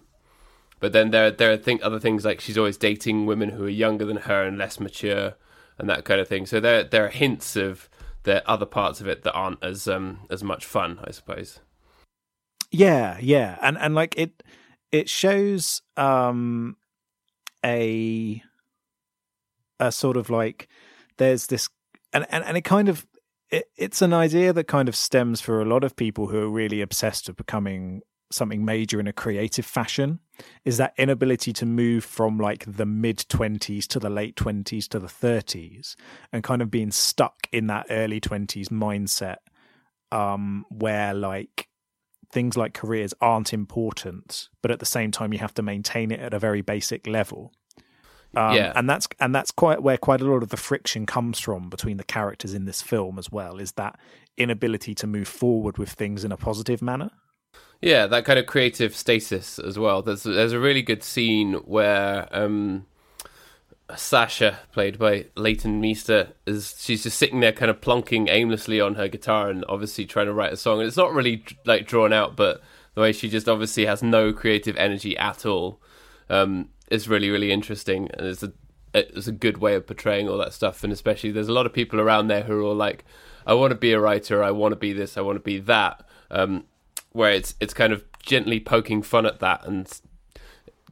[0.80, 3.69] But then there there are think other things like she's always dating women who are
[3.69, 5.34] younger than her and less mature
[5.78, 6.45] and that kind of thing.
[6.45, 7.89] So there there are hints of
[8.23, 11.60] the other parts of it that aren't as um as much fun, I suppose.
[12.71, 13.58] Yeah, yeah.
[13.62, 14.43] And and like it
[14.91, 16.78] it shows um
[17.65, 18.43] a
[19.80, 20.67] a sort of like
[21.17, 21.69] there's this
[22.13, 23.08] and and, and it kind of
[23.50, 26.50] it, it's an idea that kind of stems for a lot of people who are
[26.50, 30.20] really obsessed with becoming something major in a creative fashion
[30.66, 35.00] is that inability to move from like the mid 20s to the late 20s to
[35.00, 35.96] the 30s
[36.34, 39.38] and kind of being stuck in that early 20s mindset
[40.12, 41.70] um where like
[42.32, 46.20] things like careers aren't important but at the same time you have to maintain it
[46.20, 47.54] at a very basic level
[48.38, 51.39] um, yeah, and that's and that's quite where quite a lot of the friction comes
[51.39, 53.58] from between the characters in this film as well.
[53.58, 54.00] Is that
[54.38, 57.10] inability to move forward with things in a positive manner?
[57.82, 60.04] Yeah, that kind of creative stasis as well.
[60.04, 62.86] There's there's a really good scene where um,
[63.95, 68.95] Sasha, played by Leighton Meester, is she's just sitting there, kind of plonking aimlessly on
[68.95, 70.78] her guitar and obviously trying to write a song.
[70.78, 72.62] And it's not really like drawn out, but
[72.93, 75.82] the way she just obviously has no creative energy at all.
[76.30, 78.54] Um, is really really interesting, and it's a
[78.93, 80.84] it's a good way of portraying all that stuff.
[80.84, 83.06] And especially there's a lot of people around there who are all like,
[83.45, 85.60] I want to be a writer, I want to be this, I want to be
[85.60, 86.06] that.
[86.32, 86.65] Um,
[87.12, 90.02] where it's it's kind of gently poking fun at that and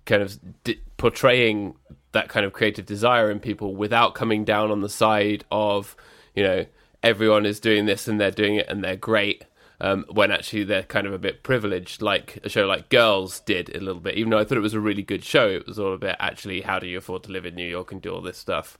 [0.05, 1.75] kind of di- portraying
[2.13, 5.95] that kind of creative desire in people without coming down on the side of
[6.33, 6.65] you know
[7.03, 9.45] everyone is doing this and they're doing it and they're great
[9.81, 13.75] um, when actually they're kind of a bit privileged, like a show like Girls did
[13.75, 14.15] a little bit.
[14.15, 16.15] Even though I thought it was a really good show, it was all a bit
[16.19, 18.77] actually how do you afford to live in New York and do all this stuff.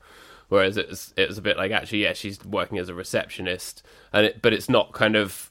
[0.48, 3.82] Whereas it was it was a bit like actually yeah she's working as a receptionist
[4.12, 5.50] and it, but it's not kind of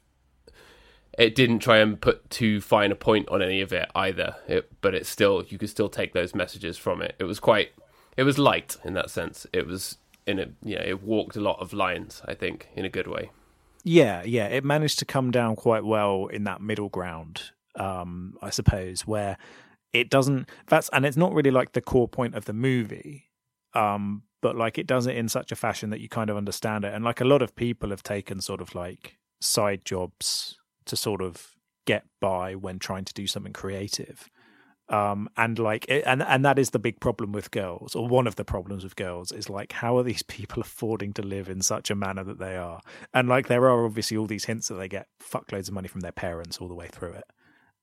[1.17, 4.35] it didn't try and put too fine a point on any of it either.
[4.47, 7.15] It, but it's still you could still take those messages from it.
[7.19, 7.71] It was quite
[8.17, 9.45] it was light in that sense.
[9.51, 12.89] It was in a know it walked a lot of lines I think in a
[12.89, 13.31] good way.
[13.87, 18.49] Yeah, yeah, it managed to come down quite well in that middle ground, um, I
[18.49, 19.37] suppose, where
[19.93, 20.49] it doesn't.
[20.67, 23.25] That's and it's not really like the core point of the movie,
[23.75, 26.83] um, but like it does it in such a fashion that you kind of understand
[26.83, 26.95] it.
[26.95, 31.21] And like a lot of people have taken sort of like side jobs to sort
[31.21, 31.51] of
[31.85, 34.29] get by when trying to do something creative
[34.89, 38.35] um and like and and that is the big problem with girls or one of
[38.35, 41.89] the problems with girls is like how are these people affording to live in such
[41.89, 42.81] a manner that they are?
[43.13, 46.01] And like there are obviously all these hints that they get fuckloads of money from
[46.01, 47.25] their parents all the way through it.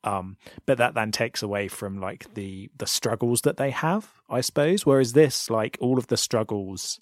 [0.04, 4.40] Um but that then takes away from like the the struggles that they have i
[4.40, 4.86] suppose.
[4.86, 7.00] Whereas this like all of the struggles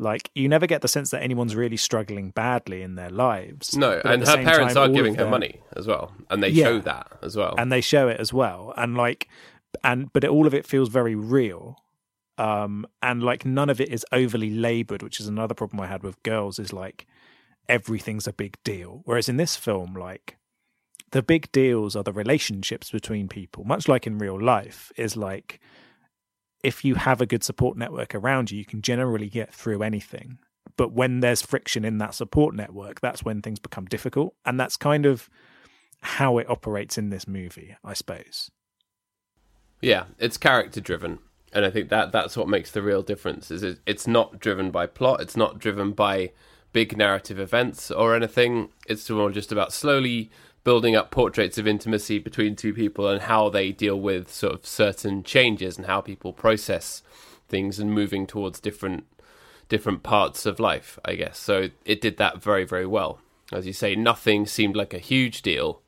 [0.00, 3.76] like you never get the sense that anyone's really struggling badly in their lives.
[3.76, 5.30] No, and her parents time, are giving her their...
[5.30, 8.32] money as well, and they yeah, show that as well, and they show it as
[8.32, 9.28] well, and like,
[9.84, 11.76] and but it, all of it feels very real,
[12.38, 16.02] um, and like none of it is overly labored, which is another problem I had
[16.02, 16.58] with girls.
[16.58, 17.06] Is like
[17.68, 20.38] everything's a big deal, whereas in this film, like
[21.10, 24.92] the big deals are the relationships between people, much like in real life.
[24.96, 25.60] Is like
[26.62, 30.38] if you have a good support network around you, you can generally get through anything.
[30.76, 34.34] But when there's friction in that support network, that's when things become difficult.
[34.44, 35.28] And that's kind of
[36.02, 38.50] how it operates in this movie, I suppose.
[39.80, 41.18] Yeah, it's character driven.
[41.52, 44.70] And I think that that's what makes the real difference is it, it's not driven
[44.70, 46.32] by plot, it's not driven by
[46.72, 48.70] big narrative events or anything.
[48.86, 50.30] It's more just about slowly
[50.64, 54.66] building up portraits of intimacy between two people and how they deal with sort of
[54.66, 57.02] certain changes and how people process
[57.48, 59.04] things and moving towards different
[59.68, 61.38] different parts of life i guess.
[61.38, 63.20] So it did that very very well.
[63.52, 65.82] As you say nothing seemed like a huge deal.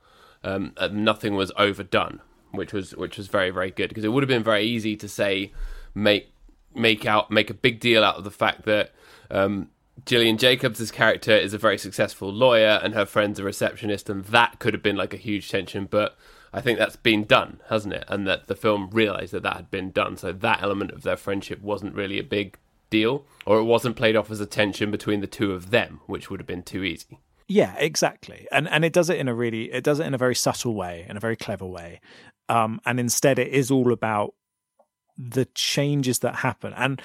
[0.45, 2.21] Um, nothing was overdone
[2.53, 5.09] which was which was very very good because it would have been very easy to
[5.09, 5.53] say
[5.95, 6.33] make
[6.75, 8.93] make out make a big deal out of the fact that
[9.31, 9.69] um,
[10.07, 14.59] Gillian Jacobs' character is a very successful lawyer and her friend's a receptionist, and that
[14.59, 15.87] could have been like a huge tension.
[15.91, 16.17] But
[16.53, 18.05] I think that's been done, hasn't it?
[18.09, 21.17] And that the film realised that that had been done, so that element of their
[21.17, 22.59] friendship wasn't really a big
[22.91, 26.31] deal, or it wasn't played off as a tension between the two of them, which
[26.31, 27.19] would have been too easy.
[27.49, 28.47] Yeah, exactly.
[28.51, 30.75] And and it does it in a really it does it in a very subtle
[30.75, 32.01] way, in a very clever way.
[32.49, 34.35] Um, and instead it is all about
[35.17, 36.73] the changes that happen.
[36.77, 37.01] And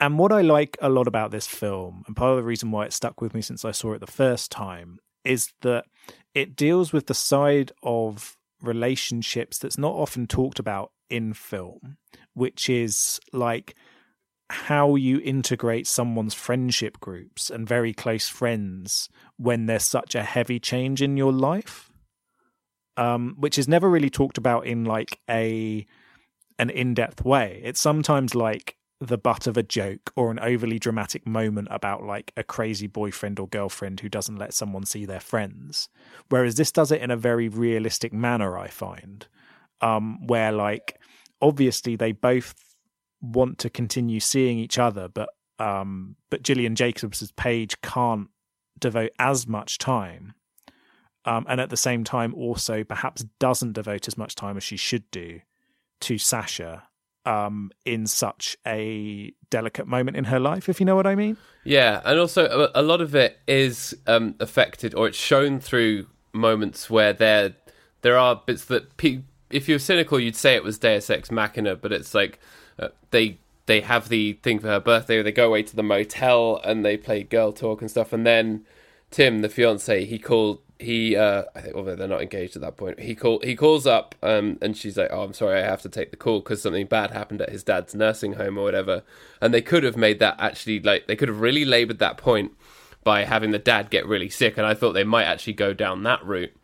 [0.00, 2.86] and what I like a lot about this film, and part of the reason why
[2.86, 5.84] it stuck with me since I saw it the first time, is that
[6.34, 11.96] it deals with the side of relationships that's not often talked about in film,
[12.34, 13.74] which is like
[14.50, 20.58] how you integrate someone's friendship groups and very close friends when there's such a heavy
[20.58, 21.90] change in your life.
[22.96, 25.86] Um, which is never really talked about in like a
[26.58, 27.60] an in-depth way.
[27.62, 32.32] It's sometimes like the butt of a joke or an overly dramatic moment about like
[32.36, 35.88] a crazy boyfriend or girlfriend who doesn't let someone see their friends.
[36.28, 39.26] Whereas this does it in a very realistic manner, I find,
[39.80, 40.98] um, where like
[41.40, 42.54] obviously they both
[43.20, 45.28] want to continue seeing each other, but
[45.60, 48.28] um, but Gillian Jacobs's Paige can't
[48.78, 50.34] devote as much time.
[51.24, 54.76] Um, and at the same time, also perhaps doesn't devote as much time as she
[54.76, 55.40] should do
[56.00, 56.87] to Sasha
[57.28, 61.36] um, in such a delicate moment in her life, if you know what I mean.
[61.62, 66.88] Yeah, and also a, lot of it is um, affected, or it's shown through moments
[66.88, 67.54] where there
[68.00, 71.76] there are bits that, pe- if you're cynical, you'd say it was Deus Ex Machina,
[71.76, 72.38] but it's like
[72.78, 76.58] uh, they they have the thing for her birthday, they go away to the motel
[76.64, 78.64] and they play girl talk and stuff, and then
[79.10, 82.76] Tim, the fiance, he called he uh I think although they're not engaged at that
[82.76, 85.82] point he call he calls up um and she's like oh I'm sorry I have
[85.82, 89.02] to take the call because something bad happened at his dad's nursing home or whatever.
[89.40, 92.52] And they could have made that actually like they could have really labored that point
[93.02, 96.04] by having the dad get really sick and I thought they might actually go down
[96.04, 96.54] that route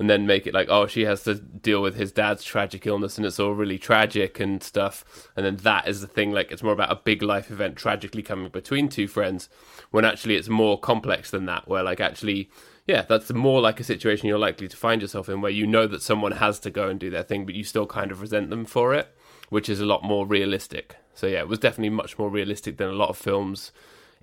[0.00, 3.18] and then make it like oh she has to deal with his dad's tragic illness
[3.18, 5.28] and it's all really tragic and stuff.
[5.36, 8.22] And then that is the thing like it's more about a big life event tragically
[8.22, 9.48] coming between two friends
[9.92, 12.50] when actually it's more complex than that where like actually
[12.90, 15.86] yeah, that's more like a situation you're likely to find yourself in where you know
[15.86, 18.50] that someone has to go and do their thing, but you still kind of resent
[18.50, 19.14] them for it,
[19.48, 20.96] which is a lot more realistic.
[21.14, 23.70] So yeah, it was definitely much more realistic than a lot of films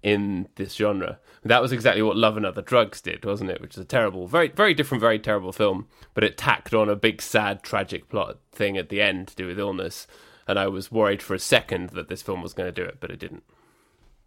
[0.04, 1.18] in this genre.
[1.46, 3.62] That was exactly what Love and Other Drugs did, wasn't it?
[3.62, 6.96] Which is a terrible, very, very different, very terrible film, but it tacked on a
[6.98, 10.08] big, sad, tragic plot thing at the end to do with illness.
[10.46, 12.98] And I was worried for a second that this film was going to do it,
[13.00, 13.44] but it didn't.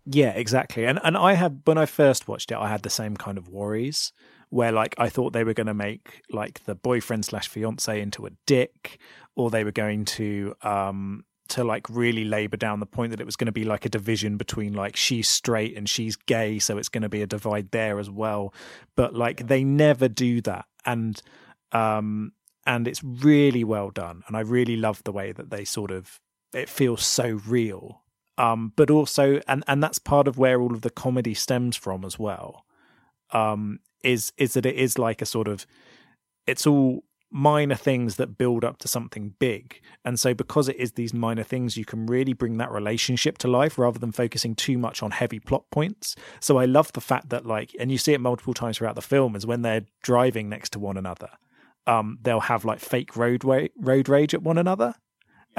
[0.04, 0.86] Yeah, exactly.
[0.86, 3.48] And and I had when I first watched it, I had the same kind of
[3.48, 4.12] worries
[4.48, 8.26] where like I thought they were going to make like the boyfriend slash fiance into
[8.26, 8.98] a dick,
[9.36, 13.26] or they were going to um to like really labor down the point that it
[13.26, 16.78] was going to be like a division between like she's straight and she's gay, so
[16.78, 18.54] it's going to be a divide there as well.
[18.96, 21.20] But like they never do that, and
[21.72, 22.32] um
[22.66, 26.18] and it's really well done, and I really love the way that they sort of
[26.52, 28.02] it feels so real
[28.40, 32.04] um, but also and and that's part of where all of the comedy stems from
[32.04, 32.64] as well
[33.32, 35.66] um, is is that it is like a sort of
[36.46, 39.80] it's all minor things that build up to something big.
[40.04, 43.48] And so because it is these minor things you can really bring that relationship to
[43.48, 46.16] life rather than focusing too much on heavy plot points.
[46.40, 49.02] So i love the fact that like and you see it multiple times throughout the
[49.02, 51.28] film is when they're driving next to one another
[51.86, 54.94] um, they'll have like fake roadway road rage at one another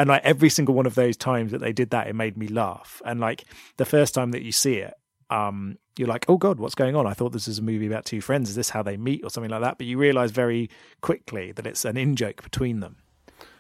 [0.02, 2.48] and like every single one of those times that they did that, it made me
[2.48, 3.04] laugh.
[3.06, 3.44] And like
[3.78, 4.96] the first time that you see it,
[5.30, 7.06] um, you're like, oh God, what's going on?
[7.06, 8.50] I thought this was a movie about two friends.
[8.50, 9.78] Is this how they meet or something like that?
[9.78, 12.96] But you realize very quickly that it's an in joke between them.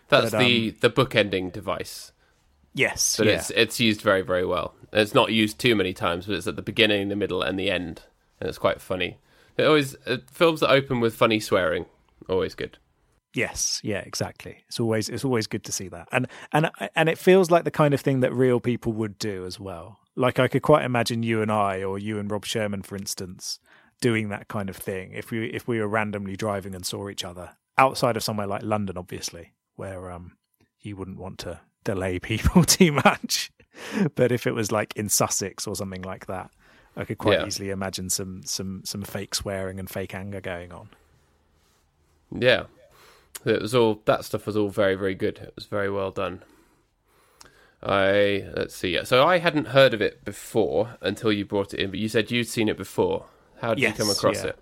[0.10, 2.12] That's but, the um, the bookending device.
[2.73, 3.34] Yes, but yeah.
[3.34, 4.73] it's it's used very very well.
[4.91, 7.69] It's not used too many times, but it's at the beginning, the middle, and the
[7.69, 8.01] end,
[8.39, 9.19] and it's quite funny.
[9.58, 11.86] It always uh, films that open with funny swearing,
[12.27, 12.80] always good.
[13.33, 14.63] Yes, yeah, exactly.
[14.67, 17.71] It's always it's always good to see that, and and and it feels like the
[17.71, 19.99] kind of thing that real people would do as well.
[20.15, 23.59] Like I could quite imagine you and I, or you and Rob Sherman, for instance,
[24.01, 27.23] doing that kind of thing if we if we were randomly driving and saw each
[27.23, 30.33] other outside of somewhere like London, obviously, where um
[30.81, 33.51] you wouldn't want to delay people too much.
[34.15, 36.51] but if it was like in Sussex or something like that,
[36.97, 37.45] I could quite yeah.
[37.45, 40.89] easily imagine some some some fake swearing and fake anger going on.
[42.37, 42.63] Yeah,
[43.45, 45.39] it was all that stuff was all very very good.
[45.39, 46.43] It was very well done.
[47.84, 49.03] I let's see.
[49.05, 52.29] So I hadn't heard of it before until you brought it in, but you said
[52.29, 53.25] you'd seen it before.
[53.59, 54.51] How did yes, you come across yeah.
[54.51, 54.59] it?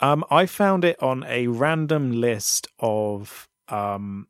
[0.00, 3.48] Um, I found it on a random list of.
[3.68, 4.28] Um,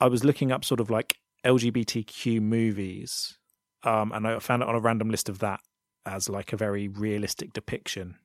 [0.00, 3.38] I was looking up sort of like LGBTQ movies,
[3.82, 5.60] um, and I found it on a random list of that
[6.06, 8.16] as like a very realistic depiction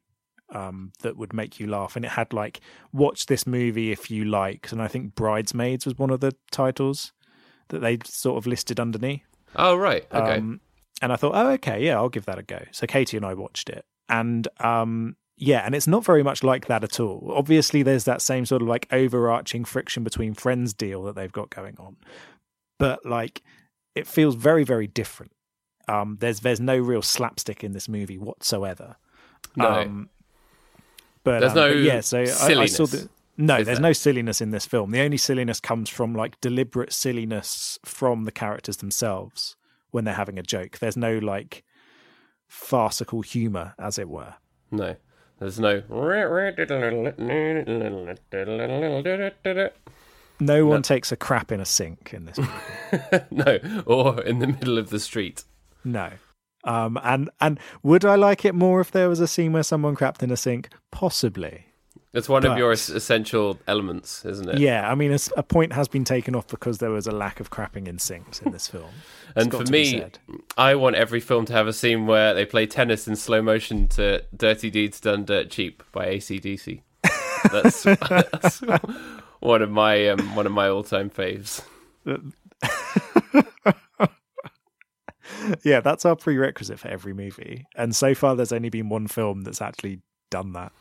[0.50, 2.62] um, that would make you laugh, and it had like
[2.94, 7.14] watch this movie if you like, and I think Bridesmaids was one of the titles
[7.70, 9.26] that they sort of listed underneath.
[9.56, 10.38] Oh right, okay.
[10.38, 10.62] Um,
[11.02, 12.64] and I thought, oh, okay, yeah, I'll give that a go.
[12.72, 16.68] So Katie and I watched it, and um, yeah, and it's not very much like
[16.68, 17.34] that at all.
[17.36, 21.50] Obviously, there's that same sort of like overarching friction between friends deal that they've got
[21.50, 21.98] going on,
[22.80, 23.42] but like
[23.96, 25.32] it feels very, very different.
[25.88, 28.98] Um, there's there's no real slapstick in this movie whatsoever.
[29.56, 29.82] No.
[29.82, 30.10] Um,
[31.26, 32.86] but There's um, no but yeah, so I, I saw
[33.38, 33.80] no, there's there?
[33.80, 34.92] no silliness in this film.
[34.92, 39.58] The only silliness comes from like deliberate silliness from the characters themselves
[39.92, 40.78] when they're having a joke.
[40.80, 41.66] There's no like
[42.48, 44.36] farcical humor, as it were.
[44.72, 44.96] No,
[45.40, 45.84] there's no.
[50.40, 53.26] No one takes a crap in a sink in this movie.
[53.32, 55.44] no, or in the middle of the street.
[55.84, 56.12] no.
[56.66, 59.96] Um, and and would I like it more if there was a scene where someone
[59.96, 60.70] crapped in a sink?
[60.92, 61.68] Possibly.
[62.16, 64.60] It's one of your essential elements, isn't it?
[64.60, 67.52] Yeah, I mean, a point has been taken off because there was a lack of
[67.52, 68.90] crapping in sinks in this film.
[69.36, 70.06] And for me.
[70.58, 73.90] I want every film to have a scene where they play tennis in slow motion
[73.90, 76.82] to "Dirty Deeds Done Dirt Cheap" by ACDC.
[77.52, 78.62] That's, that's
[79.40, 81.64] one of my um, one of my all time faves.
[85.64, 87.66] yeah, that's our prerequisite for every movie.
[87.76, 90.72] And so far, there's only been one film that's actually done that.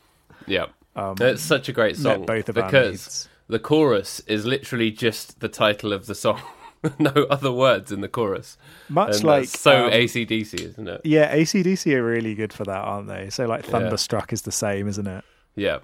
[0.47, 5.39] Yeah, Um, it's such a great song both of because the chorus is literally just
[5.39, 6.41] the title of the song.
[6.99, 8.57] no other words in the chorus.
[8.89, 11.01] Much And like so um, ACDC, isn't it?
[11.03, 13.29] yeah, ACDC are really good for that, aren't they?
[13.29, 15.23] So like Thunderstruck is the same, isn't it?
[15.55, 15.79] Yeah.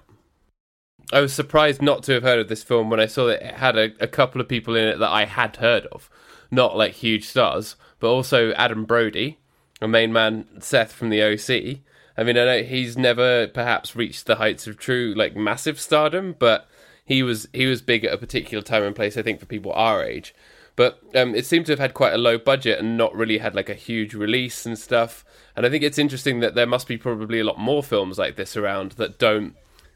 [1.12, 3.54] I was surprised not to have heard of this film when I saw that it
[3.54, 6.08] had a, a couple of people in it that I had heard of.
[6.50, 9.38] Not like huge stars, but also Adam Brody,
[9.80, 11.78] a main man, Seth from the OC.
[12.18, 16.34] I mean, I know he's never perhaps reached the heights of true, like, massive stardom,
[16.36, 16.68] but
[17.04, 19.72] he was he was big at a particular time and place, I think, for people
[19.72, 20.34] our age.
[20.74, 23.54] But um, it seemed to have had quite a low budget and not really had
[23.54, 25.24] like a huge release and stuff.
[25.54, 28.34] And I think it's interesting that there must be probably a lot more films like
[28.34, 29.54] this around that don't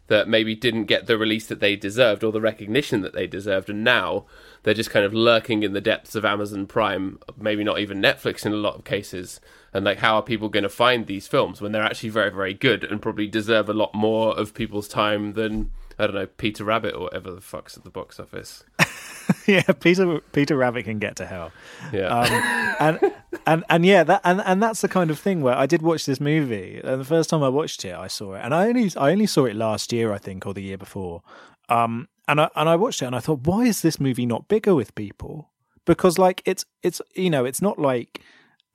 [0.08, 3.68] that maybe didn't get the release that they deserved or the recognition that they deserved,
[3.68, 4.24] and now
[4.62, 8.46] they're just kind of lurking in the depths of Amazon Prime, maybe not even Netflix
[8.46, 9.40] in a lot of cases.
[9.72, 12.54] And like, how are people going to find these films when they're actually very, very
[12.54, 16.64] good and probably deserve a lot more of people's time than I don't know Peter
[16.64, 18.64] Rabbit or whatever the fuck's at the box office?
[19.46, 21.52] yeah, Peter Peter Rabbit can get to hell.
[21.92, 23.12] Yeah, um, and
[23.46, 26.06] and and yeah, that and and that's the kind of thing where I did watch
[26.06, 28.90] this movie, and the first time I watched it, I saw it, and I only
[28.96, 31.22] I only saw it last year, I think, or the year before.
[31.68, 34.48] Um, and I and I watched it, and I thought, why is this movie not
[34.48, 35.50] bigger with people?
[35.84, 38.20] Because like it's it's you know it's not like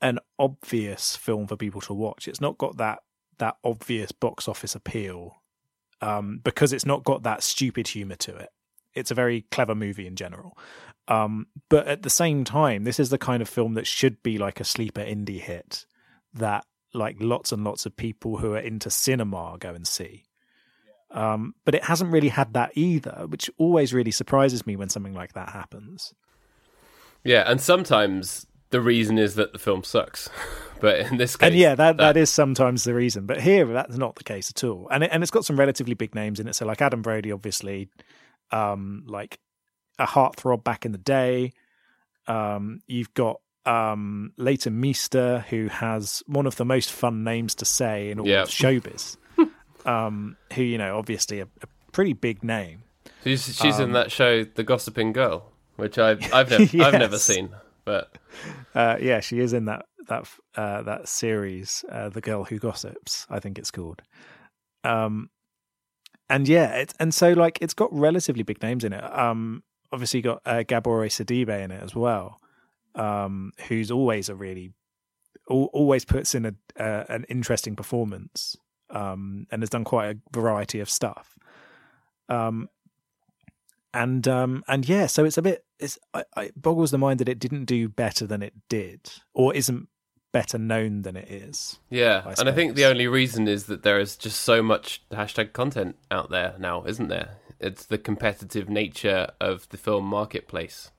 [0.02, 2.28] an obvious film for people to watch.
[2.28, 3.00] It's not got that
[3.38, 5.41] that obvious box office appeal,
[6.02, 8.50] um, because it's not got that stupid humor to it.
[8.94, 10.58] It's a very clever movie in general.
[11.08, 14.38] Um, but at the same time, this is the kind of film that should be
[14.38, 15.86] like a sleeper indie hit
[16.34, 20.26] that like lots and lots of people who are into cinema go and see.
[21.12, 25.14] Um, but it hasn't really had that either, which always really surprises me when something
[25.14, 26.14] like that happens.
[27.24, 30.30] yeah, and sometimes the reason is that the film sucks,
[30.82, 33.26] but in this case, and yeah, that, that is sometimes the reason.
[33.26, 34.88] But here, that's not the case at all.
[34.92, 36.56] And it, and it's got some relatively big names in it.
[36.56, 37.90] So like Adam Brody, obviously,
[38.52, 39.40] um, like
[40.00, 41.54] a heartthrob back in the day.
[42.28, 47.66] Um, you've got um, Leighton Meester, who has one of the most fun names to
[47.66, 48.44] say in all Yeah.
[48.44, 49.18] of showbiz.
[49.86, 52.84] um, who you know, obviously a, a pretty big name.
[53.24, 57.18] she's she's in um, that show, The Gossiping Girl, which I've I've never I've never
[57.18, 57.50] seen,
[57.86, 58.16] but
[58.74, 63.26] Uh, yeah, she is in that that uh, that series, uh, "The Girl Who Gossips."
[63.30, 64.02] I think it's called.
[64.84, 65.30] Um,
[66.30, 69.04] and yeah, it, and so like it's got relatively big names in it.
[69.04, 72.40] Um, obviously got uh, Gabourey Sidibe in it as well,
[72.96, 74.74] um, who's always a really
[75.50, 78.58] al- always puts in a uh, an interesting performance,
[78.90, 81.38] um, and has done quite a variety of stuff.
[82.28, 82.70] Um,
[83.94, 86.00] and um and yeah so it's a bit it's
[86.38, 89.90] it boggles the mind that it didn't do better than it did or isn't
[90.32, 93.84] better known than it is Yeah, I and I think the only reason is that
[93.84, 97.38] there is just so much hashtag content out there now, isn't there?
[97.60, 100.92] It's the competitive nature of the film marketplace.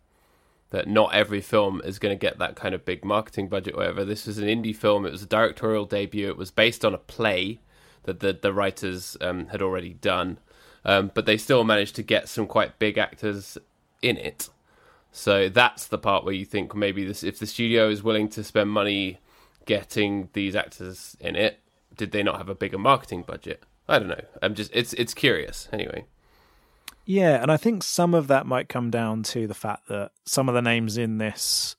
[0.71, 3.75] That not every film is going to get that kind of big marketing budget.
[3.75, 4.05] or Whatever.
[4.07, 5.05] This was an indie film.
[5.05, 6.29] It was a directorial debut.
[6.29, 7.61] It was based on a play
[8.05, 10.39] that the the writers um, had already done,
[10.85, 13.59] um, but they still managed to get some quite big actors
[14.01, 14.49] in it.
[15.11, 18.43] So that's the part where you think maybe this, if the studio is willing to
[18.43, 19.19] spend money
[19.67, 21.61] getting these actors in it,
[21.97, 23.63] did they not have a bigger marketing budget?
[23.89, 24.25] I don't know.
[24.41, 26.05] I'm just it's it's curious anyway.
[27.05, 30.49] Yeah, and I think some of that might come down to the fact that some
[30.49, 31.77] of the names in this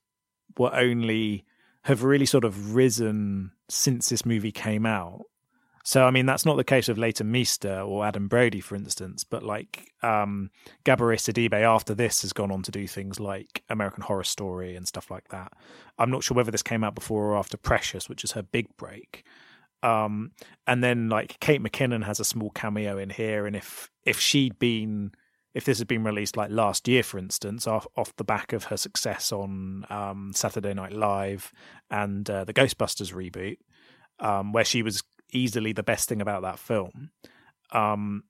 [0.58, 1.46] were only
[1.84, 5.26] have really sort of risen since this movie came out.
[5.84, 9.24] So I mean that's not the case of Leighton Meester or Adam Brody, for instance,
[9.24, 10.50] but like um
[10.86, 14.88] Gabourey Sidibe after this has gone on to do things like American Horror Story and
[14.88, 15.52] stuff like that.
[15.98, 18.68] I'm not sure whether this came out before or after Precious, which is her big
[18.78, 19.26] break.
[19.82, 20.32] Um
[20.66, 24.58] and then like Kate McKinnon has a small cameo in here, and if if she'd
[24.60, 25.12] been
[25.54, 28.66] if this had been released like last year, for instance, off, off the back of
[28.66, 31.52] her success on um, Saturday Night Live
[31.92, 33.58] and uh, the Ghostbusters reboot,
[34.20, 35.04] um, where she was
[35.34, 37.12] easily the best thing about that film,
[37.72, 38.24] um,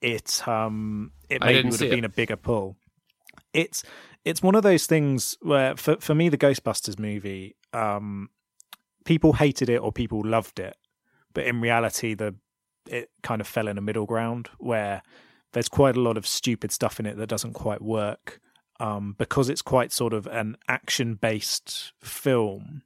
[0.00, 2.76] it um, it maybe would have been a bigger pull.
[3.52, 3.82] It's
[4.24, 8.30] it's one of those things where for for me the Ghostbusters movie, um,
[9.04, 10.76] people hated it or people loved it,
[11.34, 12.34] but in reality the
[12.88, 15.02] it kind of fell in a middle ground where
[15.52, 18.40] there's quite a lot of stupid stuff in it that doesn't quite work
[18.78, 22.82] um, because it's quite sort of an action based film.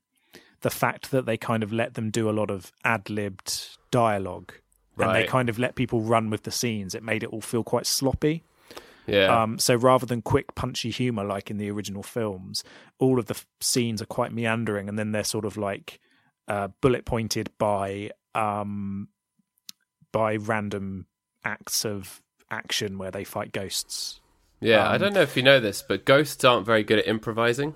[0.64, 4.54] The fact that they kind of let them do a lot of ad libbed dialogue
[4.96, 5.06] right.
[5.06, 7.62] and they kind of let people run with the scenes, it made it all feel
[7.62, 8.42] quite sloppy.
[9.06, 9.42] Yeah.
[9.42, 12.64] Um, so rather than quick, punchy humor like in the original films,
[12.98, 16.00] all of the f- scenes are quite meandering, and then they're sort of like
[16.48, 19.08] uh, bullet pointed by um,
[20.10, 21.06] by random
[21.44, 24.20] acts of action where they fight ghosts.
[24.60, 27.06] Yeah, um, I don't know if you know this, but ghosts aren't very good at
[27.06, 27.74] improvising.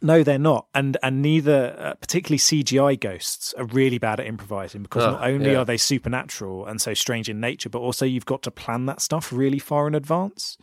[0.00, 4.82] No, they're not, and and neither, uh, particularly CGI ghosts, are really bad at improvising
[4.82, 5.58] because oh, not only yeah.
[5.58, 9.00] are they supernatural and so strange in nature, but also you've got to plan that
[9.00, 10.56] stuff really far in advance.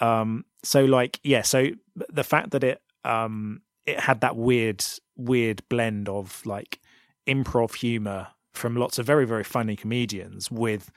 [0.00, 4.84] Um, so like, yeah, so the fact that it um it had that weird
[5.16, 6.80] weird blend of like
[7.26, 10.90] improv humor from lots of very very funny comedians with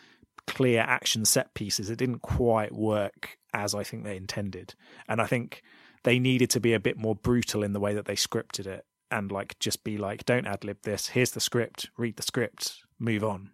[0.47, 4.73] clear action set pieces, it didn't quite work as I think they intended.
[5.07, 5.61] And I think
[6.03, 8.85] they needed to be a bit more brutal in the way that they scripted it
[9.11, 11.07] and like just be like, don't ad lib this.
[11.07, 11.89] Here's the script.
[11.97, 12.77] Read the script.
[12.99, 13.51] Move on.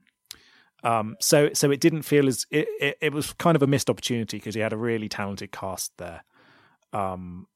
[0.84, 3.90] Um, so so it didn't feel as it, it, it was kind of a missed
[3.90, 6.24] opportunity because he had a really talented cast there.
[6.92, 7.48] Um,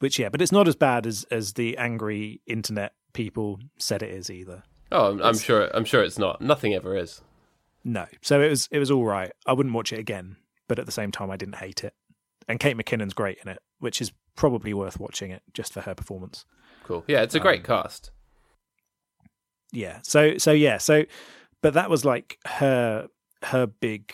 [0.00, 4.10] which yeah, but it's not as bad as as the angry internet people said it
[4.10, 4.64] is either.
[4.90, 5.70] Oh, I'm, I'm sure.
[5.74, 6.40] I'm sure it's not.
[6.40, 7.22] Nothing ever is.
[7.84, 8.06] No.
[8.20, 9.32] So it was it was all right.
[9.46, 10.36] I wouldn't watch it again,
[10.66, 11.94] but at the same time I didn't hate it.
[12.48, 15.94] And Kate McKinnon's great in it, which is probably worth watching it just for her
[15.94, 16.44] performance.
[16.84, 17.04] Cool.
[17.06, 18.10] Yeah, it's a great um, cast.
[19.72, 20.00] Yeah.
[20.02, 21.04] So so yeah, so
[21.60, 23.08] but that was like her
[23.44, 24.12] her big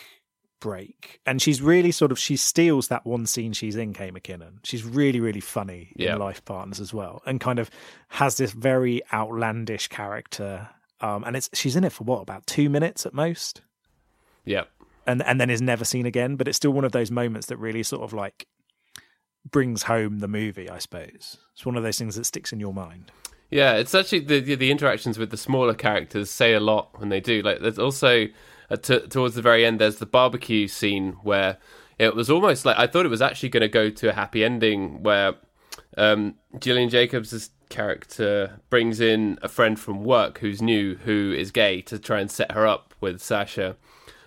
[0.59, 1.19] break.
[1.25, 4.59] And she's really sort of she steals that one scene she's in, Kate McKinnon.
[4.63, 6.13] She's really, really funny yeah.
[6.13, 7.21] in Life Partners as well.
[7.25, 7.69] And kind of
[8.09, 10.69] has this very outlandish character
[11.01, 13.61] um, and it's she's in it for what about two minutes at most.
[14.45, 14.69] Yep.
[15.09, 16.35] And and then is never seen again.
[16.35, 18.47] But it's still one of those moments that really sort of like
[19.49, 20.69] brings home the movie.
[20.69, 23.11] I suppose it's one of those things that sticks in your mind.
[23.49, 27.09] Yeah, it's actually the the, the interactions with the smaller characters say a lot when
[27.09, 27.41] they do.
[27.41, 28.27] Like there's also
[28.69, 31.57] uh, t- towards the very end, there's the barbecue scene where
[31.97, 34.43] it was almost like I thought it was actually going to go to a happy
[34.43, 35.35] ending where
[35.97, 41.81] um, Gillian Jacobs' character brings in a friend from work who's new, who is gay,
[41.81, 43.75] to try and set her up with Sasha.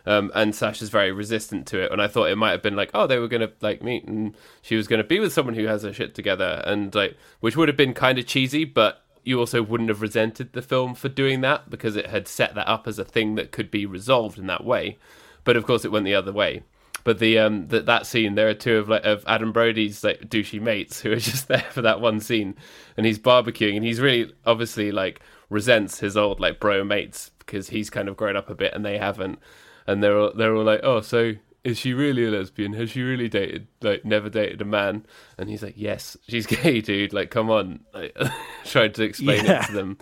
[0.04, 1.92] Um, and Sasha's very resistant to it.
[1.92, 4.34] And I thought it might have been like, oh, they were gonna like meet, and
[4.60, 7.68] she was gonna be with someone who has her shit together, and like, which would
[7.68, 11.40] have been kind of cheesy, but you also wouldn't have resented the film for doing
[11.42, 14.46] that because it had set that up as a thing that could be resolved in
[14.48, 14.98] that way.
[15.44, 16.62] But of course, it went the other way.
[17.04, 20.28] But the um that that scene, there are two of like of Adam Brody's like
[20.28, 22.56] douchey mates who are just there for that one scene,
[22.96, 27.68] and he's barbecuing, and he's really obviously like resents his old like bro mates because
[27.68, 29.38] he's kind of grown up a bit and they haven't,
[29.86, 32.72] and they're all, they're all like, oh, so is she really a lesbian?
[32.72, 35.06] Has she really dated like never dated a man?
[35.38, 37.12] And he's like, yes, she's gay, dude.
[37.12, 38.16] Like, come on, like,
[38.64, 39.62] trying to explain yeah.
[39.62, 39.98] it to them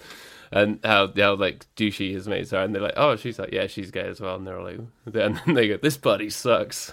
[0.52, 3.66] and how how like douchey his mates are, and they're like, "Oh, she's like, yeah,
[3.66, 4.90] she's gay as well," and they're like, and
[5.46, 6.92] then they go, "This buddy sucks."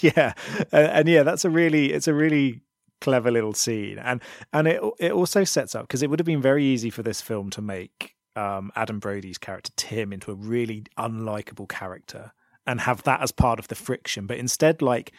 [0.00, 0.34] yeah,
[0.72, 2.60] and, and, yeah, that's a really it's a really
[3.00, 6.42] clever little scene, and and it it also sets up because it would have been
[6.42, 10.84] very easy for this film to make um, Adam Brody's character Tim into a really
[10.98, 12.32] unlikable character
[12.66, 15.12] and have that as part of the friction, but instead, like,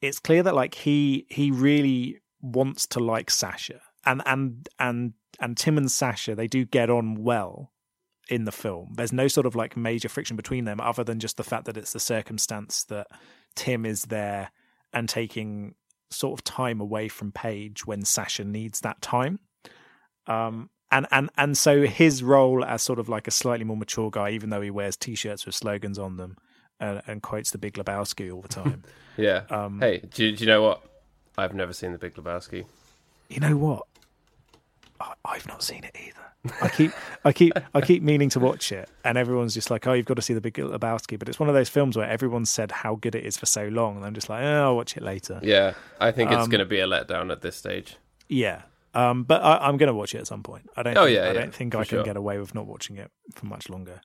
[0.00, 5.56] it's clear that like he he really wants to like Sasha and and and and
[5.56, 7.72] Tim and Sasha they do get on well
[8.28, 8.92] in the film.
[8.96, 11.76] There's no sort of like major friction between them other than just the fact that
[11.76, 13.06] it's the circumstance that
[13.54, 14.50] Tim is there
[14.92, 15.74] and taking
[16.10, 19.38] sort of time away from Paige when Sasha needs that time.
[20.26, 24.10] Um, and and and so his role as sort of like a slightly more mature
[24.10, 26.36] guy, even though he wears t-shirts with slogans on them
[26.78, 28.84] and, and quotes the Big Lebowski all the time.
[29.16, 29.42] Yeah.
[29.50, 30.82] Um, hey, do, you- do you know what?
[31.36, 32.64] I've never seen The Big Lebowski.
[33.30, 33.82] you know what?
[35.00, 36.54] I, I've not seen it either.
[36.60, 36.90] I keep,
[37.24, 40.14] I keep, I keep meaning to watch it, and everyone's just like, "Oh, you've got
[40.16, 42.96] to see the Big Lebowski." But it's one of those films where everyone said how
[42.96, 45.38] good it is for so long, and I'm just like, "Oh, I'll watch it later."
[45.42, 47.96] Yeah, I think it's Um, going to be a letdown at this stage.
[48.28, 48.62] Yeah.
[48.94, 50.68] Um, but I, I'm going to watch it at some point.
[50.76, 50.96] I don't.
[50.98, 52.04] Oh, think, yeah, I yeah, don't think I can sure.
[52.04, 54.00] get away with not watching it for much longer.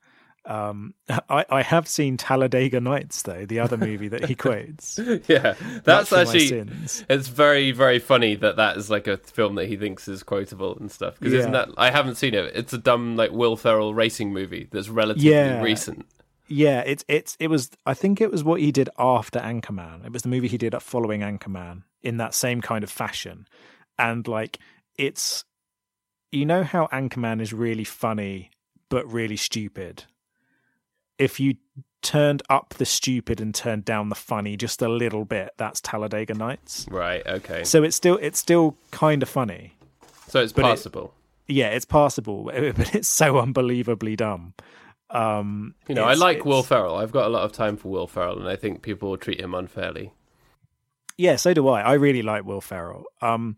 [0.45, 0.93] Um,
[1.29, 4.97] I, I have seen Talladega Nights though, the other movie that he quotes.
[5.27, 6.69] Yeah, that's Much for my actually
[7.09, 10.77] it's very very funny that that is like a film that he thinks is quotable
[10.77, 11.19] and stuff.
[11.19, 12.53] Because isn't that I haven't seen it.
[12.55, 15.61] It's a dumb like Will Ferrell racing movie that's relatively Yeah.
[15.61, 16.05] recent.
[16.47, 17.71] Yeah, it's it's it was.
[17.85, 20.05] I think it was what he did after Anchorman.
[20.05, 23.47] It was the movie he did following Anchorman in that same kind of fashion,
[23.99, 24.59] and like
[24.97, 25.45] it's,
[26.31, 28.51] you know how Anchorman is really funny
[28.89, 30.05] but really stupid.
[31.17, 31.55] If you
[32.01, 36.33] turned up the stupid and turned down the funny just a little bit, that's Talladega
[36.33, 36.85] Nights.
[36.89, 37.25] Right.
[37.25, 37.63] Okay.
[37.63, 39.73] So it's still it's still kind of funny.
[40.27, 41.09] So it's but it-.
[41.47, 42.43] Yeah, it's passable,
[42.75, 44.53] but it's so unbelievably dumb.
[45.09, 46.97] Um, you know, I like Will Ferrell.
[46.97, 49.55] I've got a lot of time for Will Ferrell, and I think people treat him
[49.55, 50.11] unfairly.
[51.17, 51.81] Yeah, so do I.
[51.81, 53.05] I really like Will Ferrell.
[53.21, 53.55] Um,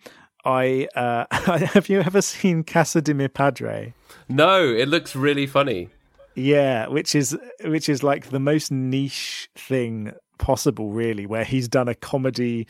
[0.49, 1.25] I uh,
[1.73, 3.93] have you ever seen Casa de Mi Padre?
[4.27, 5.89] No, it looks really funny.
[6.35, 11.87] Yeah, which is which is like the most niche thing possible, really, where he's done
[11.87, 12.67] a comedy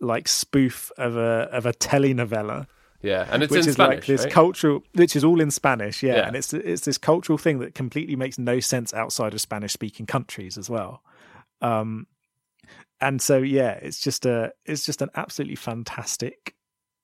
[0.00, 2.66] like spoof of a of a telenovela,
[3.02, 4.32] Yeah, and it's which in is Spanish, like this right?
[4.32, 6.02] cultural, which is all in Spanish.
[6.02, 6.26] Yeah, Yeah.
[6.26, 10.06] and it's it's this cultural thing that completely makes no sense outside of Spanish speaking
[10.06, 11.02] countries as well.
[11.60, 12.06] Um,
[13.00, 16.54] and so yeah, it's just a it's just an absolutely fantastic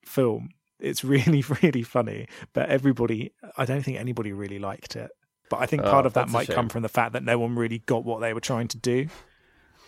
[0.08, 0.50] film.
[0.80, 5.10] It's really really funny, but everybody, I don't think anybody really liked it.
[5.50, 7.54] But I think Oh, part of that might come from the fact that no one
[7.56, 9.08] really got what they were trying to do,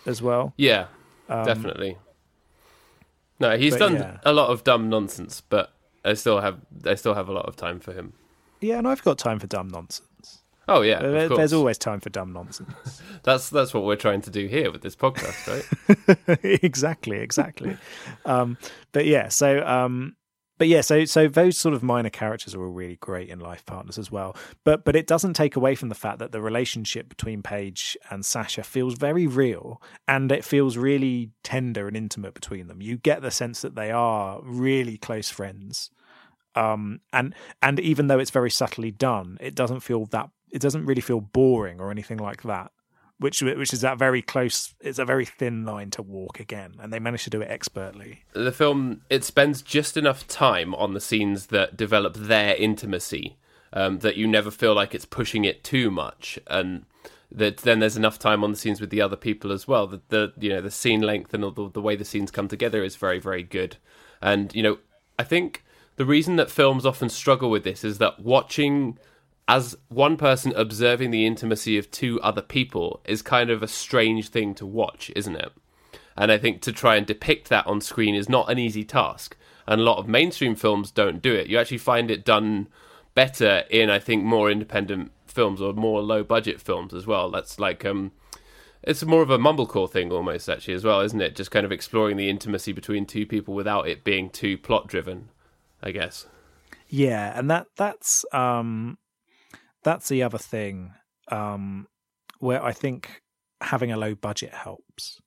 [0.06, 0.54] as well.
[0.56, 0.86] yeah,
[1.28, 1.98] Um, definitely.
[3.38, 4.18] No, he's done yeah.
[4.24, 5.72] a lot of dumb nonsense, but
[6.04, 8.12] I still have I still have a lot of time for him.
[8.60, 10.06] Yeah, and I've got time for dumb nonsense.
[10.70, 11.28] Oh yeah, There-.
[11.28, 13.02] There's always time for dumb nonsense.
[13.24, 16.38] that's that's what we're trying to do here with this podcast, right?
[16.62, 17.76] exactly, exactly.
[18.24, 18.56] um,
[18.92, 20.14] but yeah, so um,
[20.58, 23.66] but yeah, so so those sort of minor characters are all really great in Life
[23.66, 24.36] Partners as well.
[24.62, 28.24] But but it doesn't take away from the fact that the relationship between Paige and
[28.24, 32.80] Sasha feels very real, and it feels really tender and intimate between them.
[32.80, 35.90] You get the sense that they are really close friends.
[36.54, 40.86] Um, and and even though it's very subtly done, it doesn't feel that it doesn't
[40.86, 42.72] really feel boring or anything like that
[43.20, 44.74] which which is that very close.
[44.80, 48.24] It's a very thin line to walk again, and they managed to do it expertly.
[48.32, 53.36] the film it spends just enough time on the scenes that develop their intimacy
[53.72, 56.86] um, that you never feel like it's pushing it too much and
[57.30, 60.09] that then there's enough time on the scenes with the other people as well that
[60.09, 62.96] the you know the scene length and the, the way the scenes come together is
[62.96, 63.76] very very good
[64.20, 64.78] and you know
[65.18, 65.62] i think
[65.96, 68.98] the reason that films often struggle with this is that watching
[69.51, 74.28] as one person observing the intimacy of two other people is kind of a strange
[74.28, 75.53] thing to watch isn't it
[76.16, 79.38] and I think to try and depict that on screen is not an easy task.
[79.66, 81.46] And a lot of mainstream films don't do it.
[81.46, 82.68] You actually find it done
[83.14, 87.30] better in, I think, more independent films or more low budget films as well.
[87.30, 88.12] That's like, um,
[88.82, 91.36] it's more of a mumblecore thing almost, actually, as well, isn't it?
[91.36, 95.30] Just kind of exploring the intimacy between two people without it being too plot driven,
[95.82, 96.26] I guess.
[96.88, 98.98] Yeah, and that that's um
[99.82, 100.92] that's the other thing
[101.30, 101.86] um
[102.38, 103.22] where I think
[103.60, 105.20] having a low budget helps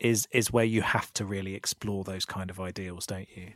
[0.00, 3.52] is is where you have to really explore those kind of ideals, don't you?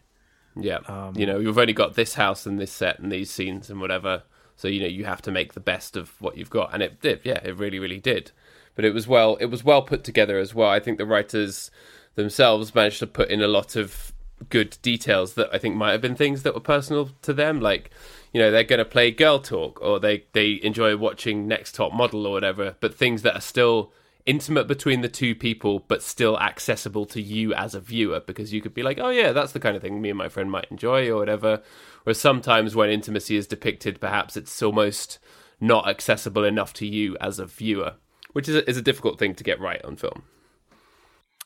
[0.57, 0.79] Yeah.
[0.87, 3.81] Um, you know, you've only got this house and this set and these scenes and
[3.81, 4.23] whatever.
[4.57, 6.73] So, you know, you have to make the best of what you've got.
[6.73, 7.21] And it did.
[7.25, 8.31] Yeah, it really, really did.
[8.77, 10.69] But it was well it was well put together as well.
[10.69, 11.71] I think the writers
[12.15, 14.13] themselves managed to put in a lot of
[14.51, 17.61] good details that I think might have been things that were personal to them.
[17.61, 17.91] Like,
[18.35, 22.27] you know, they're gonna play girl talk or they, they enjoy watching Next Top Model
[22.27, 23.93] or whatever, but things that are still
[24.27, 28.63] intimate between the two people but still accessible to you as a viewer because you
[28.63, 30.67] could be like oh yeah that's the kind of thing me and my friend might
[30.71, 31.63] enjoy or whatever
[32.05, 35.19] whereas sometimes when intimacy is depicted perhaps it's almost
[35.61, 37.93] not accessible enough to you as a viewer
[38.33, 40.23] which is a, is a difficult thing to get right on film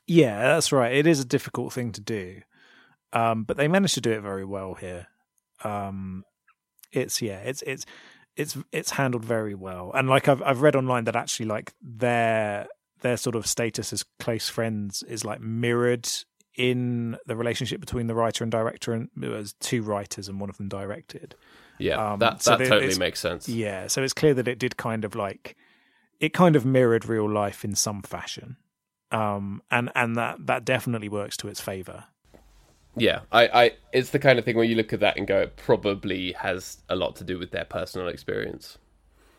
[0.07, 0.95] Yeah, that's right.
[0.95, 2.41] It is a difficult thing to do.
[3.13, 5.07] Um but they managed to do it very well here.
[5.63, 6.25] Um
[6.93, 7.85] it's yeah, it's it's
[8.37, 9.91] it's it's handled very well.
[9.95, 12.69] And like I've I've read online that actually like their
[13.01, 16.09] their sort of status as close friends is like mirrored
[16.57, 20.51] in the relationship between the writer and director and it was two writers and one
[20.51, 21.37] of them directed.
[21.79, 23.49] Yeah, Um, that so that totally makes sense.
[23.49, 25.57] Yeah, so it's clear that it did kind of like
[26.19, 28.57] it kind of mirrored real life in some fashion,
[29.13, 32.05] um, and and that that definitely works to its favor.
[33.01, 35.41] Yeah, I, I, it's the kind of thing where you look at that and go,
[35.41, 38.79] it probably has a lot to do with their personal experience.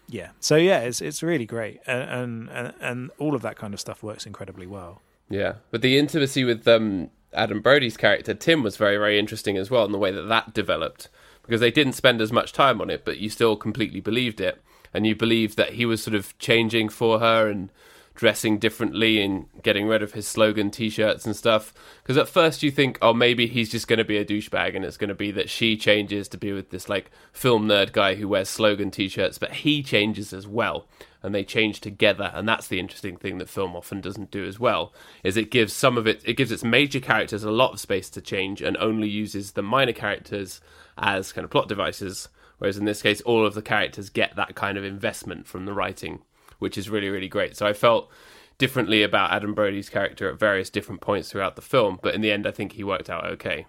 [0.07, 3.73] Yeah, so yeah, it's it's really great, and and and, and all of that kind
[3.73, 5.01] of stuff works incredibly well.
[5.29, 9.69] Yeah, but the intimacy with um, Adam Brody's character Tim was very, very interesting as
[9.69, 11.09] well, in the way that that developed.
[11.43, 14.61] Because they didn't spend as much time on it, but you still completely believed it,
[14.93, 17.71] and you believed that he was sort of changing for her and
[18.19, 21.73] dressing differently and getting rid of his slogan T-shirts and stuff.
[22.03, 24.83] Because at first you think, oh, maybe he's just going to be a douchebag, and
[24.83, 28.15] it's going to be that she changes to be with this like film nerd guy
[28.15, 30.85] who wears slogan T-shirts, but he changes as well
[31.23, 34.57] and they change together and that's the interesting thing that film often doesn't do as
[34.57, 37.79] well is it gives some of it it gives its major characters a lot of
[37.81, 40.61] space to change and only uses the minor characters
[40.97, 44.55] as kind of plot devices whereas in this case all of the characters get that
[44.55, 46.21] kind of investment from the writing
[46.59, 48.09] which is really really great so i felt
[48.57, 52.31] differently about adam brody's character at various different points throughout the film but in the
[52.31, 53.65] end i think he worked out okay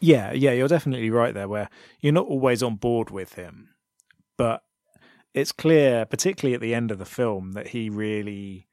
[0.00, 1.48] Yeah, yeah, you're definitely right there.
[1.48, 1.68] Where
[2.00, 3.70] you're not always on board with him,
[4.36, 4.62] but
[5.32, 8.66] it's clear, particularly at the end of the film, that he really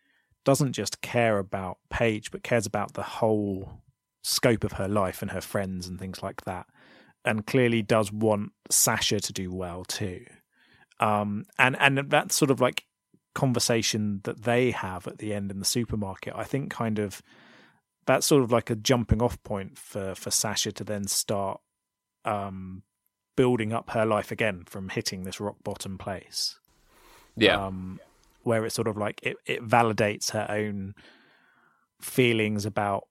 [0.43, 3.81] doesn't just care about Paige, but cares about the whole
[4.23, 6.65] scope of her life and her friends and things like that,
[7.23, 10.25] and clearly does want Sasha to do well too.
[10.99, 12.83] Um, and and that sort of like
[13.33, 17.21] conversation that they have at the end in the supermarket, I think, kind of
[18.05, 21.61] that's sort of like a jumping off point for for Sasha to then start
[22.25, 22.83] um
[23.35, 26.59] building up her life again from hitting this rock bottom place.
[27.35, 27.65] Yeah.
[27.65, 27.99] Um
[28.43, 30.95] where it's sort of like it, it validates her own
[32.01, 33.07] feelings about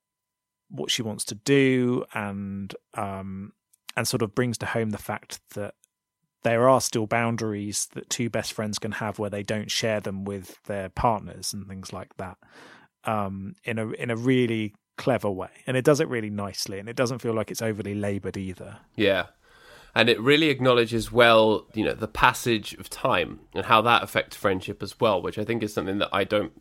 [0.69, 3.53] what she wants to do and um
[3.95, 5.73] and sort of brings to home the fact that
[6.43, 10.23] there are still boundaries that two best friends can have where they don't share them
[10.23, 12.37] with their partners and things like that
[13.05, 16.87] um in a in a really clever way and it does it really nicely and
[16.87, 19.27] it doesn't feel like it's overly labored either Yeah.
[19.93, 24.37] And it really acknowledges well, you know, the passage of time and how that affects
[24.37, 26.53] friendship as well, which I think is something that I don't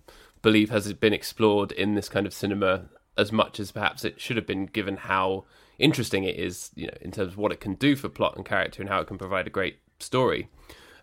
[0.42, 4.36] believe has been explored in this kind of cinema as much as perhaps it should
[4.36, 5.44] have been given how
[5.80, 8.44] interesting it is, you know, in terms of what it can do for plot and
[8.44, 10.48] character and how it can provide a great story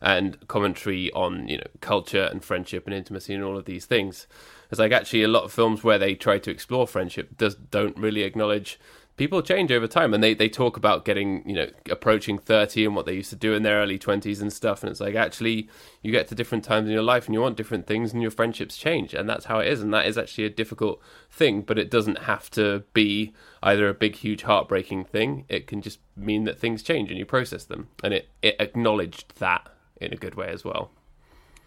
[0.01, 4.27] and commentary on, you know, culture and friendship and intimacy and all of these things.
[4.69, 7.97] It's like actually a lot of films where they try to explore friendship does don't
[7.97, 8.79] really acknowledge
[9.17, 12.95] people change over time and they, they talk about getting you know approaching 30 and
[12.95, 15.67] what they used to do in their early 20s and stuff and it's like actually
[16.01, 18.31] you get to different times in your life and you want different things and your
[18.31, 21.77] friendships change and that's how it is and that is actually a difficult thing but
[21.77, 25.45] it doesn't have to be either a big huge heartbreaking thing.
[25.49, 29.39] It can just mean that things change and you process them and it, it acknowledged
[29.39, 29.67] that
[29.99, 30.91] in a good way as well.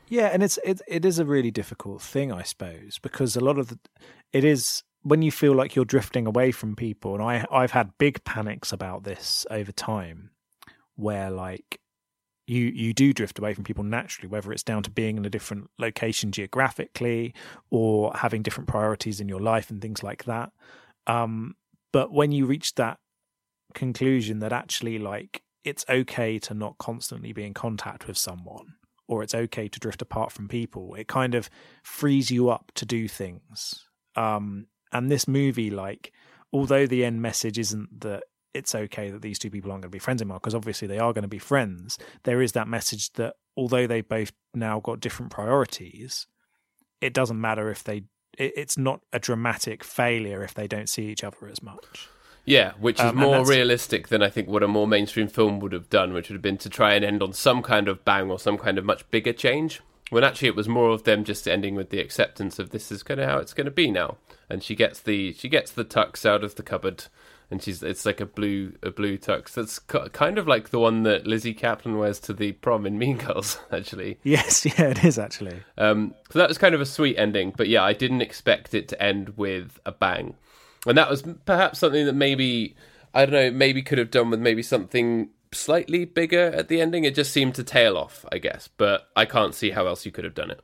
[0.08, 3.58] Yeah, and it's it it is a really difficult thing, I suppose, because a lot
[3.58, 3.78] of the
[4.32, 7.96] it is when you feel like you're drifting away from people, and I I've had
[7.98, 10.30] big panics about this over time,
[10.96, 11.80] where like
[12.46, 15.30] you you do drift away from people naturally, whether it's down to being in a
[15.30, 17.34] different location geographically
[17.70, 20.50] or having different priorities in your life and things like that.
[21.06, 21.54] Um,
[21.92, 22.98] but when you reach that
[23.74, 28.74] conclusion that actually like it's okay to not constantly be in contact with someone
[29.06, 31.48] or it's okay to drift apart from people it kind of
[31.84, 33.86] frees you up to do things
[34.16, 36.12] um and this movie like
[36.52, 38.22] although the end message isn't that
[38.52, 40.98] it's okay that these two people aren't going to be friends anymore because obviously they
[40.98, 45.00] are going to be friends there is that message that although they both now got
[45.00, 46.26] different priorities
[47.00, 48.02] it doesn't matter if they
[48.38, 52.08] it, it's not a dramatic failure if they don't see each other as much
[52.44, 55.72] Yeah, which is Um, more realistic than I think what a more mainstream film would
[55.72, 58.30] have done, which would have been to try and end on some kind of bang
[58.30, 59.82] or some kind of much bigger change.
[60.10, 63.02] When actually it was more of them just ending with the acceptance of this is
[63.02, 64.16] kind of how it's going to be now.
[64.48, 67.04] And she gets the she gets the tux out of the cupboard,
[67.50, 71.04] and she's it's like a blue a blue tux that's kind of like the one
[71.04, 74.18] that Lizzy Caplan wears to the prom in Mean Girls, actually.
[74.24, 77.68] yes yeah it is actually Um, so that was kind of a sweet ending, but
[77.68, 80.34] yeah, I didn't expect it to end with a bang,
[80.86, 82.74] and that was perhaps something that maybe
[83.14, 87.04] I don't know, maybe could have done with maybe something slightly bigger at the ending.
[87.04, 90.12] It just seemed to tail off, I guess, but I can't see how else you
[90.12, 90.60] could have done it.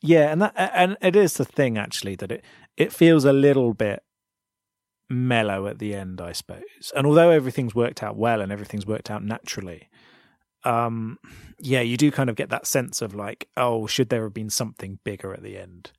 [0.00, 2.44] Yeah, and that and it is the thing actually that it
[2.76, 4.02] it feels a little bit
[5.10, 6.92] mellow at the end, I suppose.
[6.96, 9.90] And although everything's worked out well and everything's worked out naturally,
[10.64, 11.18] um,
[11.58, 14.50] yeah, you do kind of get that sense of like, oh, should there have been
[14.50, 15.92] something bigger at the end?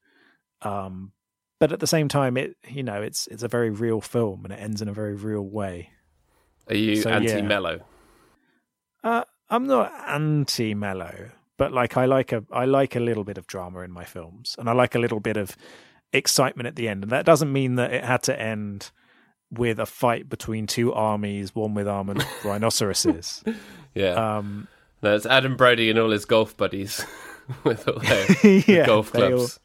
[0.61, 1.11] Um,
[1.59, 4.53] but at the same time, it you know it's it's a very real film and
[4.53, 5.91] it ends in a very real way.
[6.67, 7.81] Are you So, anti-mellow?
[9.03, 13.37] Uh, I'm not anti mellow, but like I like a I like a little bit
[13.37, 15.55] of drama in my films, and I like a little bit of
[16.11, 17.03] excitement at the end.
[17.03, 18.91] And that doesn't mean that it had to end
[19.51, 23.43] with a fight between two armies, one with armored rhinoceroses.
[23.93, 24.37] Yeah.
[24.37, 24.67] Um,
[25.03, 27.05] no, it's Adam Brody and all his golf buddies
[27.63, 28.25] with all their
[28.67, 29.59] yeah, golf they all, clubs.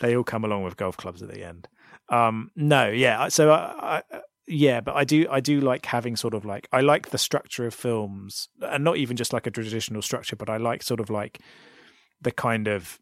[0.00, 1.66] they all come along with golf clubs at the end.
[2.10, 3.28] Um, no, yeah.
[3.28, 6.80] So I, I, yeah, but I do I do like having sort of like I
[6.80, 10.56] like the structure of films, and not even just like a traditional structure, but I
[10.56, 11.40] like sort of like
[12.20, 12.98] the kind of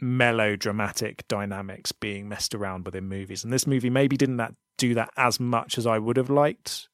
[0.00, 3.44] melodramatic dynamics being messed around within movies.
[3.44, 6.88] And this movie maybe didn't that do that as much as I would have liked,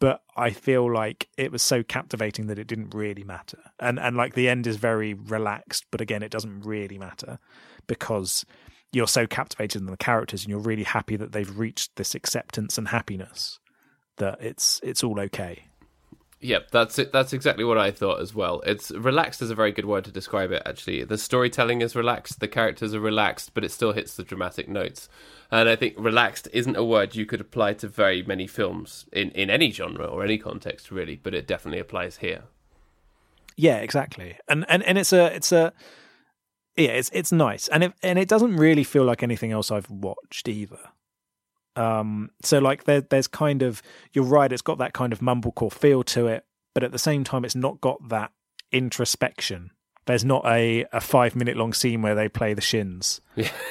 [0.00, 3.58] but I feel like it was so captivating that it didn't really matter.
[3.78, 7.38] And and like the end is very relaxed, but again, it doesn't really matter
[7.86, 8.44] because
[8.96, 12.78] you're so captivated in the characters and you're really happy that they've reached this acceptance
[12.78, 13.60] and happiness
[14.16, 15.64] that it's it's all okay.
[16.40, 17.12] Yep, that's it.
[17.12, 18.62] That's exactly what I thought as well.
[18.64, 20.62] It's relaxed is a very good word to describe it.
[20.64, 24.66] Actually, the storytelling is relaxed, the characters are relaxed, but it still hits the dramatic
[24.66, 25.10] notes.
[25.50, 29.30] And I think relaxed isn't a word you could apply to very many films in
[29.32, 32.44] in any genre or any context really, but it definitely applies here.
[33.56, 34.38] Yeah, exactly.
[34.48, 35.74] And and and it's a it's a
[36.76, 39.90] yeah, it's it's nice, and it and it doesn't really feel like anything else I've
[39.90, 40.78] watched either.
[41.74, 45.72] Um, so like there, there's kind of you're right, it's got that kind of mumblecore
[45.72, 48.32] feel to it, but at the same time, it's not got that
[48.72, 49.70] introspection.
[50.06, 53.20] There's not a, a five minute long scene where they play the shins,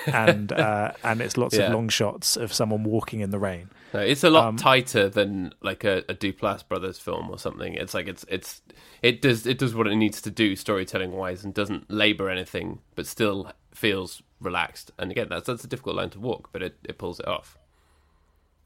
[0.06, 1.68] and uh, and it's lots Yeah.
[1.68, 3.70] of long shots of someone walking in the rain.
[3.94, 7.74] No, it's a lot Um, tighter than like a, a Duplass brothers film or something.
[7.76, 8.62] It's like it's it's
[9.02, 12.80] it does it does what it needs to do storytelling wise and doesn't labor anything,
[12.96, 14.92] but still feels relaxed.
[15.00, 17.58] And again, that's that's a difficult line to walk, but it, it pulls it off.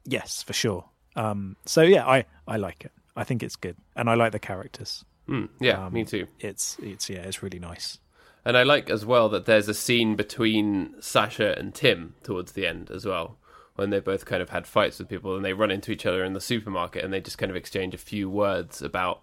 [0.05, 0.86] Yes, for sure.
[1.15, 2.91] Um, so yeah, I I like it.
[3.15, 5.05] I think it's good, and I like the characters.
[5.30, 6.27] Mm, yeah, Um, me too.
[6.39, 7.99] It's it's yeah, it's really nice.
[8.43, 12.65] And I like as well that there's a scene between Sasha and Tim towards the
[12.65, 13.38] end as well,
[13.75, 16.23] when they both kind of had fights with people and they run into each other
[16.23, 19.21] in the supermarket and they just kind of exchange a few words about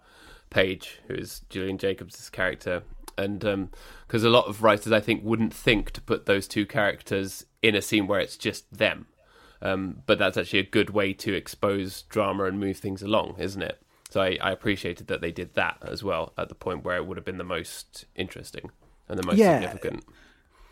[0.51, 2.83] Paige, who is Gillian Jacobs' character.
[3.19, 3.71] And
[4.07, 7.75] because a lot of writers, I think, wouldn't think to put those two characters in
[7.75, 9.07] a scene where it's just them.
[9.63, 13.63] Um, but that's actually a good way to expose drama and move things along, isn't
[13.63, 13.81] it?
[14.17, 17.05] So I, I appreciated that they did that as well at the point where it
[17.07, 18.71] would have been the most interesting
[19.11, 19.61] and the most Yeah.
[19.61, 20.05] significant.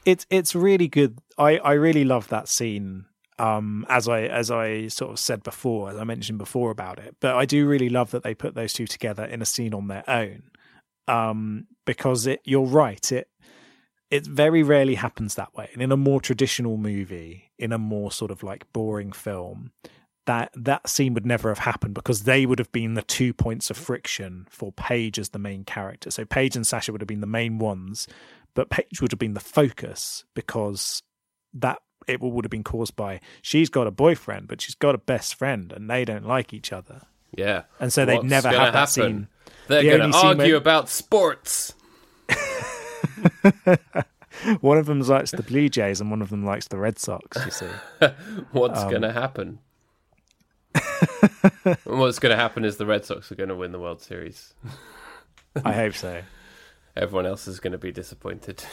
[0.07, 1.19] it's it's really good.
[1.37, 3.05] I I really love that scene.
[3.39, 7.17] Um, as I as I sort of said before, as I mentioned before about it,
[7.21, 9.89] but I do really love that they put those two together in a scene on
[9.89, 10.45] their own.
[11.07, 13.13] Um, because it, you're right.
[13.13, 13.29] It
[14.11, 15.69] it very rarely happens that way.
[15.75, 19.73] And in a more traditional movie, in a more sort of like boring film,
[20.27, 23.69] that that scene would never have happened because they would have been the two points
[23.71, 26.11] of friction for Paige as the main character.
[26.11, 28.07] So Paige and Sasha would have been the main ones,
[28.55, 31.03] but Paige would have been the focus because
[31.53, 34.99] that it would have been caused by she's got a boyfriend, but she's got a
[34.99, 37.03] best friend, and they don't like each other,
[37.37, 37.63] Yeah.
[37.81, 38.87] and so they'd never have that happen?
[38.89, 39.29] scene.
[39.69, 41.75] They're The going to argue where- about sports.
[44.61, 47.39] One of them likes the Blue Jays, and one of them likes the Red Sox.
[47.45, 47.67] You see.
[48.53, 49.61] What's Um, going to happen?
[51.85, 54.55] What's going to happen is the Red Sox are going to win the World Series.
[55.65, 56.23] I hope so.
[56.97, 58.65] Everyone else is going to be disappointed.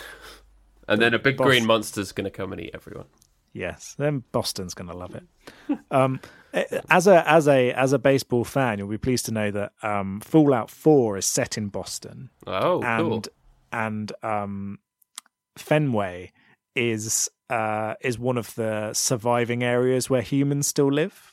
[0.88, 3.06] And then a big boss- green monster's going to come and eat everyone.
[3.54, 5.78] Yes, then Boston's going to love it.
[5.92, 6.22] Um,
[6.90, 10.22] as a as a as a baseball fan, you'll be pleased to know that um,
[10.22, 13.24] Fallout Four is set in Boston, Oh, and cool.
[13.74, 14.80] and um,
[15.58, 16.32] Fenway
[16.76, 21.31] is uh, is one of the surviving areas where humans still live.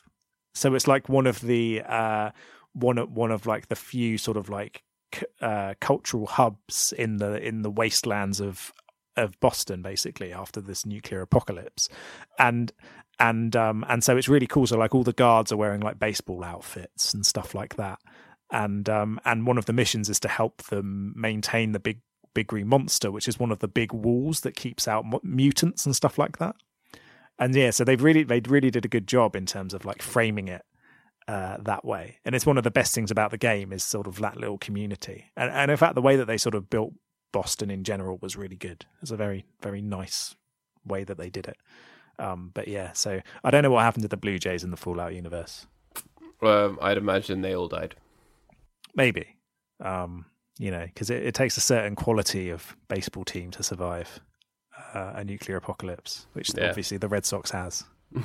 [0.53, 2.31] So it's like one of the uh,
[2.73, 4.83] one of one of like the few sort of like
[5.41, 8.71] uh, cultural hubs in the in the wastelands of
[9.17, 11.89] of Boston, basically after this nuclear apocalypse,
[12.37, 12.71] and
[13.19, 14.67] and um and so it's really cool.
[14.67, 17.99] So like all the guards are wearing like baseball outfits and stuff like that,
[18.51, 22.01] and um and one of the missions is to help them maintain the big
[22.33, 25.95] big green monster, which is one of the big walls that keeps out mutants and
[25.95, 26.55] stuff like that.
[27.39, 30.01] And yeah, so they've really they really did a good job in terms of like
[30.01, 30.63] framing it
[31.27, 32.17] uh, that way.
[32.25, 34.57] And it's one of the best things about the game is sort of that little
[34.57, 35.31] community.
[35.37, 36.93] And, and in fact, the way that they sort of built
[37.31, 38.85] Boston in general was really good.
[39.01, 40.35] It's a very very nice
[40.85, 41.57] way that they did it.
[42.17, 44.77] Um, but yeah, so I don't know what happened to the Blue Jays in the
[44.77, 45.65] Fallout universe.
[46.41, 47.95] Um, I'd imagine they all died.
[48.95, 49.37] Maybe,
[49.79, 50.25] um,
[50.57, 54.19] you know, because it, it takes a certain quality of baseball team to survive
[54.93, 56.69] uh, a nuclear apocalypse, which Yeah.
[56.69, 57.83] obviously the Red Sox has.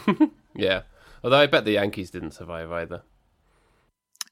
[0.56, 0.82] Yeah.
[1.24, 3.02] Although I bet the Yankees didn't survive either.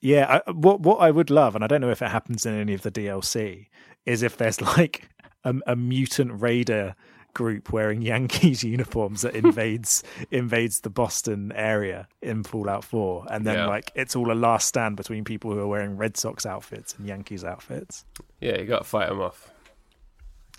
[0.00, 2.54] Yeah, I, what what I would love, and I don't know if it happens in
[2.54, 3.66] any of the DLC,
[4.06, 5.08] is if there's like
[5.44, 6.94] a, a mutant raider
[7.34, 13.54] group wearing Yankees uniforms that invades invades the Boston area in Fallout 4 and then
[13.56, 13.66] Yeah.
[13.66, 17.06] like it's all a last stand between people who are wearing Red Sox outfits and
[17.06, 18.04] Yankees outfits.
[18.40, 19.50] Yeah, you got to fight them off.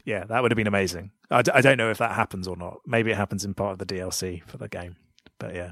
[0.05, 1.11] Yeah, that would have been amazing.
[1.34, 2.80] I, d- I don't know if that happens or not.
[2.86, 4.96] Maybe it happens in part of the DLC for the game.
[5.40, 5.72] But yeah.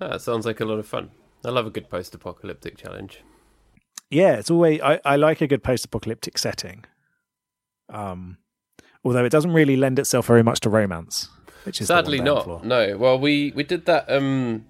[0.00, 1.10] Ah, that sounds like a lot of fun.
[1.44, 3.20] I love a good post-apocalyptic challenge.
[4.10, 6.84] Yeah, it's always I, I like a good post-apocalyptic setting.
[7.92, 8.38] Um
[9.04, 11.28] although it doesn't really lend itself very much to romance,
[11.64, 12.64] which is Sadly not.
[12.64, 12.96] No.
[12.96, 14.64] Well, we we did that um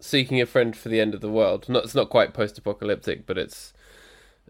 [0.00, 1.68] seeking a friend for the end of the world.
[1.68, 3.72] Not it's not quite post-apocalyptic, but it's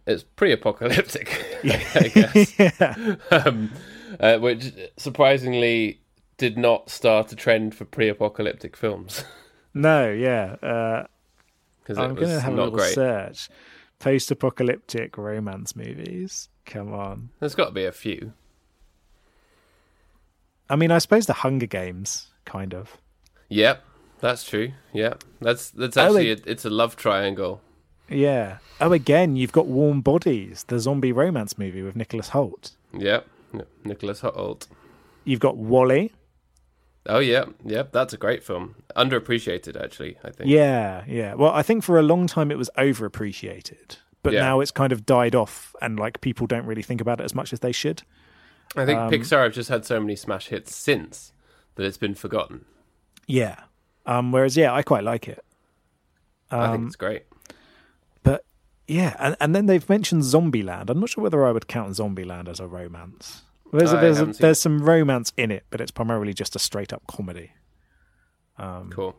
[0.07, 2.59] it's pre-apocalyptic, I guess.
[2.81, 3.17] yeah.
[3.31, 3.73] um,
[4.21, 6.01] uh, which surprisingly
[6.39, 9.25] did not start a trend for pre-apocalyptic films
[9.75, 10.57] No, yeah.
[10.63, 11.07] Uh
[11.83, 12.95] because I'm going to have a little great.
[12.95, 13.49] search.
[14.01, 16.49] Post-apocalyptic romance movies.
[16.65, 17.29] Come on.
[17.39, 18.33] There's got to be a few.
[20.69, 22.97] I mean, I suppose the Hunger Games, kind of.
[23.51, 23.85] Yep,
[24.21, 24.73] that's true.
[24.93, 27.61] Yeah, that's that's Oh, actually they- a, it's a love triangle.
[28.09, 28.59] Yeah.
[28.81, 32.73] Oh, again, you've got Warm Bodies, the zombie romance movie with Nicholas Hoult.
[32.97, 33.27] Yep,
[33.85, 34.67] Nicholas Hoult.
[35.25, 36.13] You've got WALL-E.
[37.09, 38.75] Oh yeah, yeah, that's a great film.
[38.97, 40.19] Underappreciated, actually.
[40.25, 40.51] I think.
[40.51, 41.35] Yeah, yeah.
[41.35, 44.41] Well, I think for a long time it was overappreciated, but Yeah.
[44.41, 47.35] now it's kind of died off, and like people don't really think about it as
[47.35, 48.03] much as they should.
[48.75, 51.33] I think Um, Pixar have just had so many smash hits since
[51.77, 52.65] that it's been forgotten.
[53.29, 53.61] Yeah.
[54.05, 54.33] Um.
[54.33, 55.45] Whereas, yeah, I quite like it.
[56.51, 57.23] I think Um, it's great.
[58.89, 60.91] Yeah, and and then they've mentioned Zombieland.
[60.91, 63.43] I'm not sure whether I would count Zombieland as a romance.
[63.73, 66.93] There's a, there's a, there's some romance in it, but it's primarily just a straight
[66.93, 67.51] up comedy.
[68.59, 69.17] Um, Cool.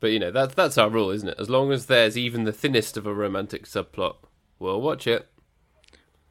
[0.00, 1.36] But you know that's that's our rule, isn't it?
[1.38, 4.16] As long as there's even the thinnest of a romantic subplot,
[4.58, 5.28] we'll watch it.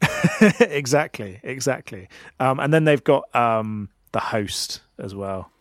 [0.60, 2.08] exactly, exactly.
[2.40, 5.52] Um, and then they've got um, the host as well,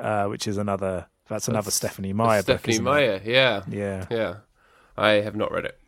[0.00, 1.06] uh, which is another.
[1.28, 2.42] That's another Stephenie Meyer.
[2.42, 2.82] book, Stephenie it?
[2.82, 4.06] Meyer, yeah, Yeah.
[4.10, 4.34] yeah.
[4.96, 5.78] I have not read it.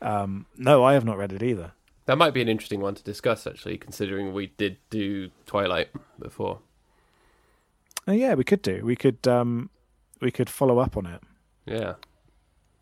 [0.00, 1.72] Um, no, I have not read it either.
[2.06, 5.88] That might be an interesting one to discuss, actually, considering we did do Twilight
[6.18, 6.60] before.
[8.06, 8.80] Oh, yeah, we could do.
[8.84, 9.26] We could.
[9.28, 9.70] Um,
[10.20, 11.20] we could follow up on it.
[11.66, 11.94] Yeah.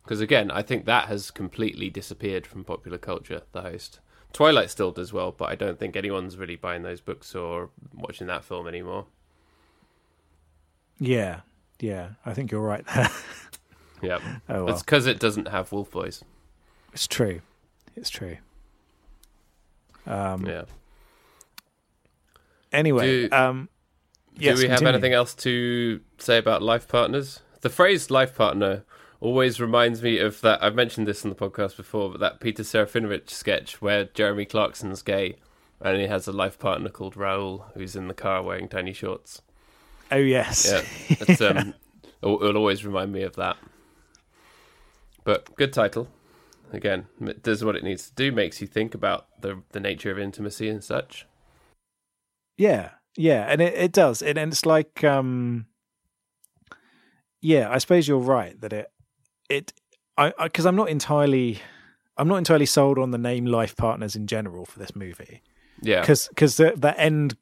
[0.03, 3.99] Because again, I think that has completely disappeared from popular culture, the host.
[4.33, 8.27] Twilight still does well, but I don't think anyone's really buying those books or watching
[8.29, 9.07] that film anymore.
[10.99, 11.41] Yeah,
[11.81, 12.11] yeah.
[12.25, 13.11] I think you're right there.
[14.03, 14.19] Yeah.
[14.51, 16.23] oh well, It's because it doesn't have wolf voice.
[16.97, 17.43] It's true.
[17.95, 18.39] It's true.
[20.07, 20.63] Um, Yeah.
[22.73, 23.69] Anyway, Do- um,
[24.39, 27.41] yes, Do we have anything else to say about life partners?
[27.61, 28.85] The phrase life partner
[29.21, 30.65] always reminds me of that.
[30.65, 35.03] I've mentioned this on the podcast before, but that Peter Serafinowicz sketch where Jeremy Clarkson's
[35.03, 35.37] gay
[35.83, 39.43] and he has a life partner called Raoul who's in the car wearing tiny shorts.
[40.11, 41.75] Oh yes, Yeah, it's, um,
[42.23, 43.59] it'll, it'll always remind me of that.
[45.25, 46.09] But good title.
[46.77, 50.11] Again, it does what it needs to do, makes you think about the the nature
[50.11, 51.27] of intimacy and such.
[52.59, 55.67] Yeah, yeah, and it, it does, and, and it's like, um,
[57.41, 58.87] yeah, I suppose you're right that it,
[59.49, 59.73] it,
[60.17, 61.61] I because I'm not entirely,
[62.17, 65.43] I'm not entirely sold on the name life partners in general for this movie,
[65.83, 67.37] Yeah, because because the the end,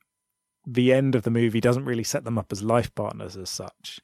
[0.67, 4.01] the end of the movie doesn't really set them up as life partners as such.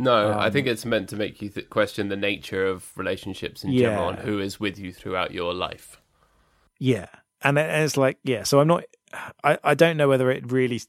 [0.00, 3.62] No, I Um, think it's meant to make you th- question the nature of relationships
[3.64, 3.90] in Yeah.
[3.90, 6.00] general and who is with you throughout your life.
[6.78, 7.08] Yeah,
[7.42, 8.84] and, it's like, yeah, so I'm not,
[9.44, 10.80] I I don't know whether it really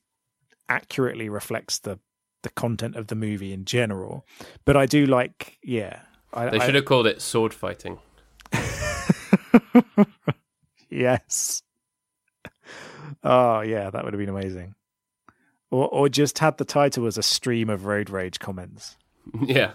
[0.69, 1.99] accurately reflects the
[2.43, 4.25] the content of the movie in general,
[4.65, 5.99] but I do like, yeah.
[6.33, 7.99] I, They I- should have called it sword fighting.
[10.89, 11.61] yes.
[13.23, 14.75] Oh yeah, that would have been amazing.
[15.69, 18.97] Or or just had the title as a stream of road rage comments.
[19.43, 19.71] yeah,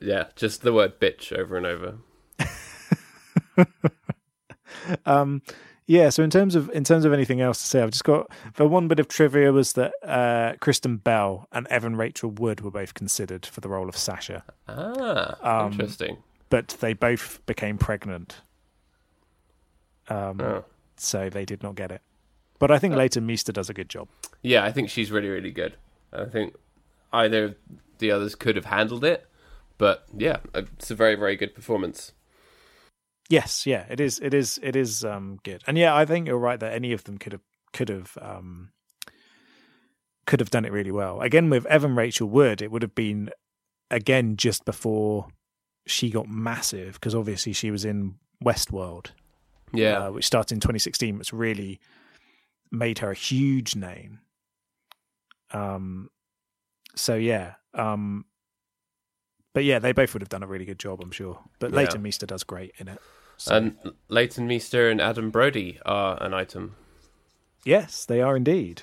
[0.00, 1.94] yeah, just the word bitch over and over.
[5.06, 5.42] Um
[5.86, 8.30] yeah, so in terms of in terms of anything else to say, I've just got
[8.54, 12.70] the one bit of trivia was that uh Kristen Bell and Evan Rachel Wood were
[12.70, 16.18] both considered for the role of Sasha, Ah, Um, interesting.
[16.50, 18.40] but they both became pregnant.
[20.08, 20.64] Um Oh.
[20.96, 22.00] so they did not get it.
[22.58, 24.08] But I think Leighton Meester does a good job.
[24.40, 25.74] Yeah, I think she's really, really good.
[26.12, 26.54] I think
[27.12, 27.56] either
[28.02, 29.26] the others could have handled it,
[29.78, 32.12] but yeah, it's a very, very good performance.
[33.30, 34.18] Yes, yeah, it is.
[34.18, 34.60] It is.
[34.62, 37.32] It is um, good, and yeah, I think you're right that any of them could
[37.32, 37.40] have
[37.72, 38.72] could have um,
[40.26, 41.22] could have done it really well.
[41.22, 43.30] Again, with Evan Rachel Wood, it would have been
[43.90, 45.28] again just before
[45.86, 49.12] she got massive because obviously she was in Westworld,
[49.72, 51.80] Yeah, uh, which started in 2016, which really
[52.70, 54.20] made her a huge name.
[55.52, 56.10] Um,
[56.94, 58.24] so yeah, um,
[59.54, 61.38] but yeah, they both would have done a really good job, I'm sure.
[61.58, 61.76] But Yeah.
[61.78, 62.98] Leighton Meester does great in it.
[63.36, 63.76] So, and
[64.08, 66.76] Leighton Meester and Adam Brody are an item.
[67.64, 68.82] yes, they are indeed.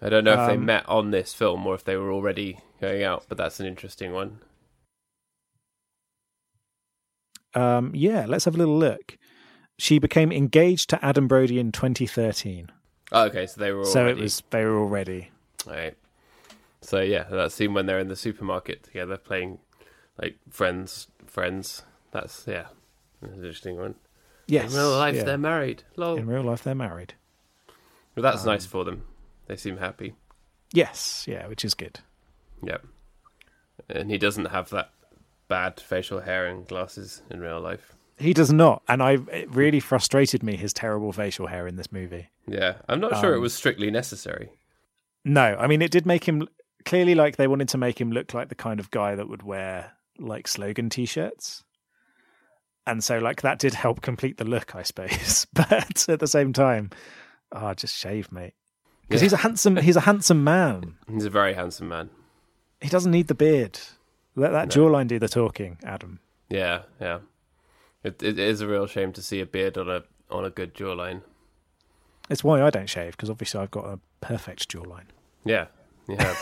[0.00, 2.60] I don't know if they Um, met on this film or if they were already
[2.80, 4.40] going out, but that's an interesting one.
[7.54, 9.16] Um, yeah, let's have a little look.
[9.78, 12.70] She became engaged to Adam Brody in 2013.
[13.12, 13.92] Oh, okay, so they were already.
[13.92, 15.30] So it was they were already.
[15.66, 15.96] Right.
[16.80, 19.58] So yeah, that scene when they're in the supermarket together playing
[20.20, 21.82] like friends, friends.
[22.12, 22.66] That's yeah,
[23.22, 23.94] an interesting one.
[24.46, 24.72] Yes.
[24.72, 25.24] in real life, yeah.
[25.24, 25.82] they're married.
[25.96, 26.16] Lol.
[26.16, 27.14] in real life they're married.
[28.14, 29.04] Well, that's um, nice for them.
[29.46, 30.14] They seem happy.
[30.72, 32.00] Yes, yeah, which is good.
[32.62, 32.84] Yep.
[33.88, 34.90] And he doesn't have that
[35.48, 37.94] bad facial hair and glasses in real life.
[38.18, 41.92] He does not, and I it really frustrated me his terrible facial hair in this
[41.92, 42.28] movie.
[42.48, 44.50] Yeah, I'm not sure it Um, was strictly necessary.
[45.24, 46.48] No, I mean it did make him
[46.88, 49.42] clearly like they wanted to make him look like the kind of guy that would
[49.42, 51.62] wear like slogan t-shirts.
[52.86, 55.46] And so like that did help complete the look, I suppose.
[55.52, 56.90] but at the same time,
[57.52, 58.54] ah, just shave, mate.
[59.02, 59.26] Because Yeah.
[59.26, 60.96] he's a handsome he's a handsome man.
[61.10, 62.10] He's a very handsome man.
[62.80, 63.78] He doesn't need the beard.
[64.34, 64.88] Let that No.
[64.88, 66.20] jawline do the talking, Adam.
[66.48, 67.18] Yeah, yeah.
[68.02, 70.74] It it is a real shame to see a beard on a on a good
[70.74, 71.22] jawline.
[72.30, 75.06] It's why I don't shave, because obviously I've got a perfect jawline.
[75.44, 75.66] Yeah,
[76.08, 76.38] you have.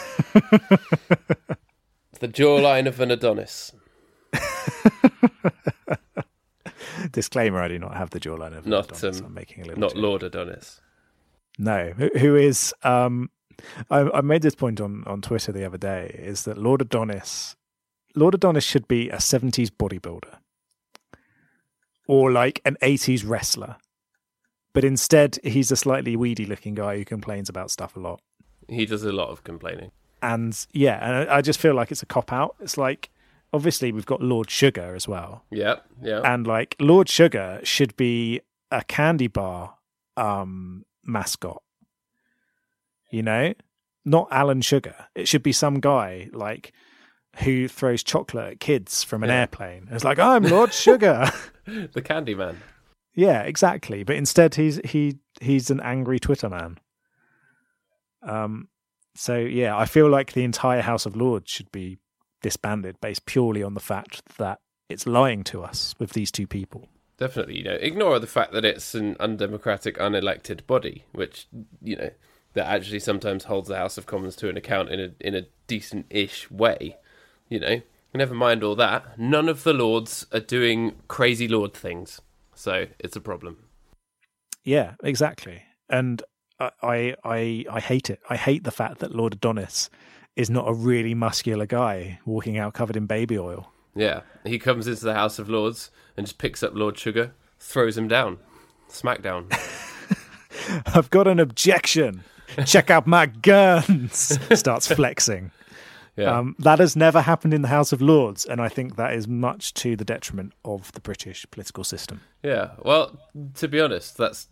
[2.21, 3.73] the jawline of an Adonis.
[7.13, 9.21] Disclaimer: I do not have the jawline of Not, Adonis.
[9.21, 10.03] um, I'm making a little Not joke.
[10.03, 10.81] Lord Adonis.
[11.59, 12.75] No, who, who is?
[12.83, 13.31] Um,
[13.91, 16.15] I, I made this point on on Twitter the other day.
[16.19, 17.57] Is that Lord Adonis?
[18.15, 20.37] Lord Adonis should be a '70s bodybuilder,
[22.09, 23.77] or like an '80s wrestler,
[24.73, 28.21] but instead he's a slightly weedy looking guy who complains about stuff a lot.
[28.69, 29.91] He does a lot of complaining.
[30.23, 32.57] And yeah, and I, I just feel like it's a cop out.
[32.61, 33.11] It's like
[33.53, 36.21] obviously we've got Lord Sugar as well, Yeah, yeah.
[36.25, 38.41] and like Lord Sugar should be
[38.71, 39.77] a candy bar
[40.17, 41.63] um mascot.
[43.11, 43.55] You know?
[44.05, 44.95] Not Alan Sugar.
[45.15, 46.73] It should be some guy like
[47.39, 49.41] who throws chocolate at kids from an Yeah.
[49.41, 49.89] airplane.
[49.91, 51.31] It's like, I'm Lord Sugar.
[51.67, 52.61] the candy man.
[53.15, 54.03] yeah, exactly.
[54.05, 56.79] But instead he's he he's an angry Twitter man.
[58.27, 58.69] Um
[59.15, 61.99] so yeah, I feel like the entire House of Lords should be
[62.43, 66.89] disbanded based purely on the fact that it's lying to us with these two people.
[67.19, 71.49] Definitely, you know, ignore the fact that it's an undemocratic, unelected body, which
[71.83, 72.11] you know
[72.53, 75.47] that actually sometimes holds the House of Commons to an account in a in a
[75.67, 76.97] decent-ish way.
[77.49, 77.81] You know,
[78.15, 79.19] never mind all that.
[79.19, 82.21] None of the lords are doing crazy lord things,
[82.55, 83.65] so it's a problem.
[84.63, 85.63] Yeah, exactly.
[85.89, 86.23] And
[86.59, 88.21] I, I, I, hate it.
[88.31, 89.91] I hate the fact that Lord Adonis
[90.37, 93.73] is not a really muscular guy walking out covered in baby oil.
[93.95, 97.97] Yeah, he comes into the House of Lords and just picks up Lord Sugar, throws
[97.97, 98.39] him down,
[98.91, 99.47] smackdown.
[100.87, 102.25] I've got an objection.
[102.67, 104.39] Check out my guns.
[104.59, 105.51] Starts flexing.
[106.17, 109.13] Yeah, Um, that has never happened in the House of Lords, and I think that
[109.13, 112.23] is much to the detriment of the British political system.
[112.43, 112.71] yeah.
[112.83, 113.19] Well,
[113.57, 114.49] to be honest, that's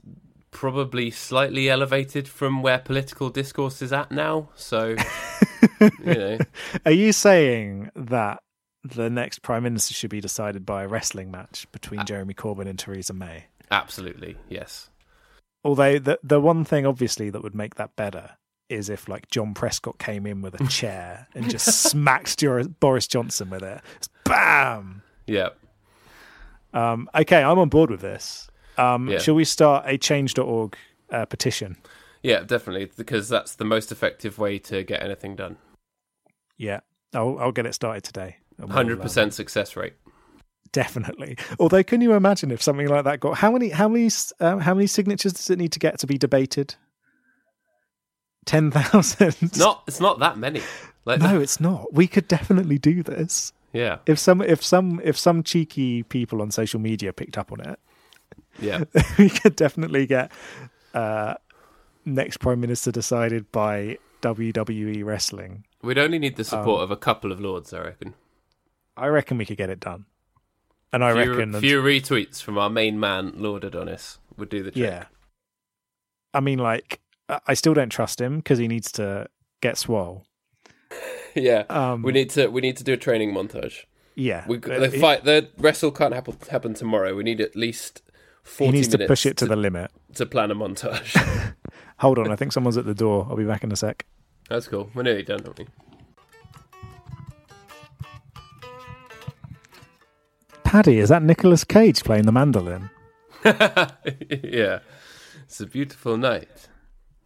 [0.54, 4.48] probably slightly elevated from where political discourse is at now.
[4.54, 4.96] So,
[5.80, 6.38] you know,
[6.86, 8.42] Are you saying that
[8.82, 12.78] the next prime minister should be decided by a wrestling match between Jeremy Corbyn and
[12.78, 13.44] Theresa May?
[13.70, 14.88] absolutely, yes.
[15.64, 18.36] Although the the one thing obviously that would make that better
[18.68, 22.42] is if like John Prescott came in with a chair and just smacked
[22.80, 23.80] Boris Johnson with it.
[23.98, 25.02] Just bam.
[25.26, 25.50] Yeah,
[26.72, 28.48] Um, okay, I'm on board with this.
[28.76, 29.18] Um, Yeah.
[29.18, 30.76] Shall we start a change.org
[31.10, 31.76] uh, petition?
[32.22, 35.56] yeah, definitely, because that's the most effective way to get anything done.
[36.56, 36.80] Yeah,
[37.12, 38.36] I'll, I'll get it started today.
[38.58, 39.94] We'll, Hundred percent success rate.
[40.72, 41.36] definitely.
[41.58, 44.08] Although, can you imagine if something like that got how many how many
[44.40, 46.76] uh, how many signatures does it need to get to be debated?
[48.46, 49.56] Ten thousand.
[49.58, 50.60] Not, it's not that many.
[51.04, 51.92] Like, No, it's not.
[51.92, 53.52] We could definitely do this.
[53.72, 57.60] yeah, If some if some if some cheeky people on social media picked up on
[57.60, 57.78] it,
[58.60, 58.84] yeah,
[59.18, 60.30] we could definitely get
[60.94, 61.34] uh,
[62.04, 65.64] next prime minister decided by WWE wrestling.
[65.82, 68.14] we'd only need the support Um, of a couple of lords, I reckon.
[68.96, 70.06] I reckon we could get it done.
[70.92, 74.62] And I few, reckon that- few retweets from our main man, Lord Adonis, would do
[74.62, 74.84] the trick.
[74.84, 75.04] yeah.
[76.32, 77.00] I mean like
[77.46, 79.28] I still don't trust him because he needs to
[79.60, 80.24] get swole.
[81.34, 81.64] yeah.
[81.68, 83.84] Um We need to we need to do a training montage.
[84.16, 87.16] Yeah, We, Uh, the he- fight, the wrestle can't happen, happen tomorrow.
[87.16, 88.00] We need at least
[88.44, 89.90] He forty needs to push it to the limit.
[90.14, 91.54] to plan a montage.
[91.98, 93.26] Hold on, I think someone's at the door.
[93.28, 94.04] I'll be back in a sec.
[94.48, 94.90] That's cool.
[94.94, 95.66] We're nearly done, aren't we?
[100.64, 102.90] Paddy, is that Nicolas Cage playing the mandolin?
[103.44, 104.80] yeah,
[105.44, 106.68] it's a beautiful night.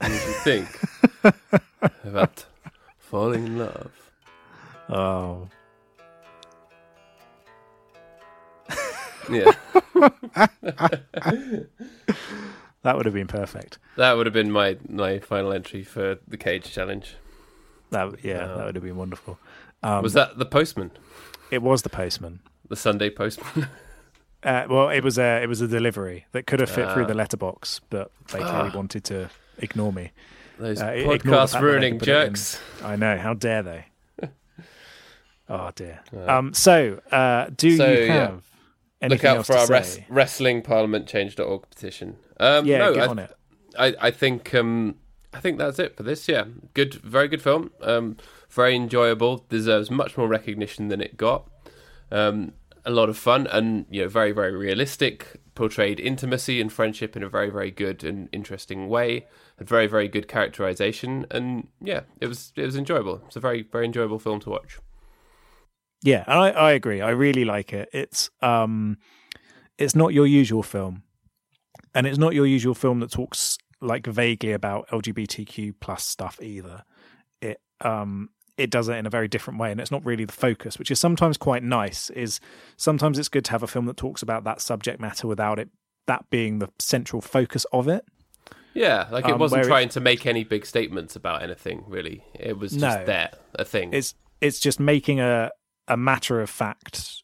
[0.00, 0.68] And you think
[2.04, 2.44] about
[2.98, 4.12] falling in love.
[4.88, 5.48] Oh,
[9.30, 9.52] Yeah,
[12.82, 13.78] that would have been perfect.
[13.96, 17.16] that would have been my my final entry for the cage challenge.
[17.90, 18.56] That yeah, Wow.
[18.56, 19.38] that would have been wonderful.
[19.82, 20.90] Um, Was that the postman,
[21.50, 22.40] It was the postman.
[22.68, 23.68] the Sunday postman?
[24.40, 27.08] Uh, well, it was a it was a delivery that could have fit through Ah.
[27.08, 28.76] the letterbox, but they clearly Ah.
[28.76, 30.12] wanted to ignore me.
[30.60, 32.26] Those Uh, podcast ruining could put it in.
[32.28, 32.60] jerks.
[32.84, 33.18] I know.
[33.18, 33.86] How dare they?
[35.48, 35.98] oh dear.
[36.16, 36.54] Uh, Um.
[36.54, 38.42] So, uh, do So, you have
[39.02, 42.16] Look out for our res- wrestling parliament change.org petition.
[42.40, 43.36] Um, yeah, no, get I, on it.
[43.78, 44.96] I, I think um,
[45.32, 46.28] I think that's it for this.
[46.28, 46.44] Yeah,
[46.74, 47.70] good, very good film.
[47.80, 48.16] Um,
[48.48, 49.44] very enjoyable.
[49.48, 51.48] Deserves much more recognition than it got.
[52.10, 52.54] Um,
[52.84, 55.40] a lot of fun and you know very very realistic.
[55.54, 59.26] Portrayed intimacy and friendship in a very very good and interesting way.
[59.58, 63.22] Had very very good characterization and yeah, it was it was enjoyable.
[63.26, 64.78] It's a very very enjoyable film to watch.
[66.02, 67.00] Yeah, and I, I agree.
[67.00, 67.88] I really like it.
[67.92, 68.98] It's um,
[69.78, 71.02] it's not your usual film,
[71.94, 76.84] and it's not your usual film that talks like vaguely about LGBTQ plus stuff either.
[77.40, 80.32] It um, it does it in a very different way, and it's not really the
[80.32, 82.10] focus, which is sometimes quite nice.
[82.10, 82.38] Is
[82.76, 85.68] sometimes it's good to have a film that talks about that subject matter without it
[86.06, 88.04] that being the central focus of it.
[88.72, 91.82] Yeah, like it Um, wasn't where it- trying to make any big statements about anything
[91.88, 92.22] really.
[92.38, 93.04] It was just No.
[93.04, 93.92] there, a thing.
[93.92, 95.50] It's it's just making a
[95.88, 97.22] a matter of fact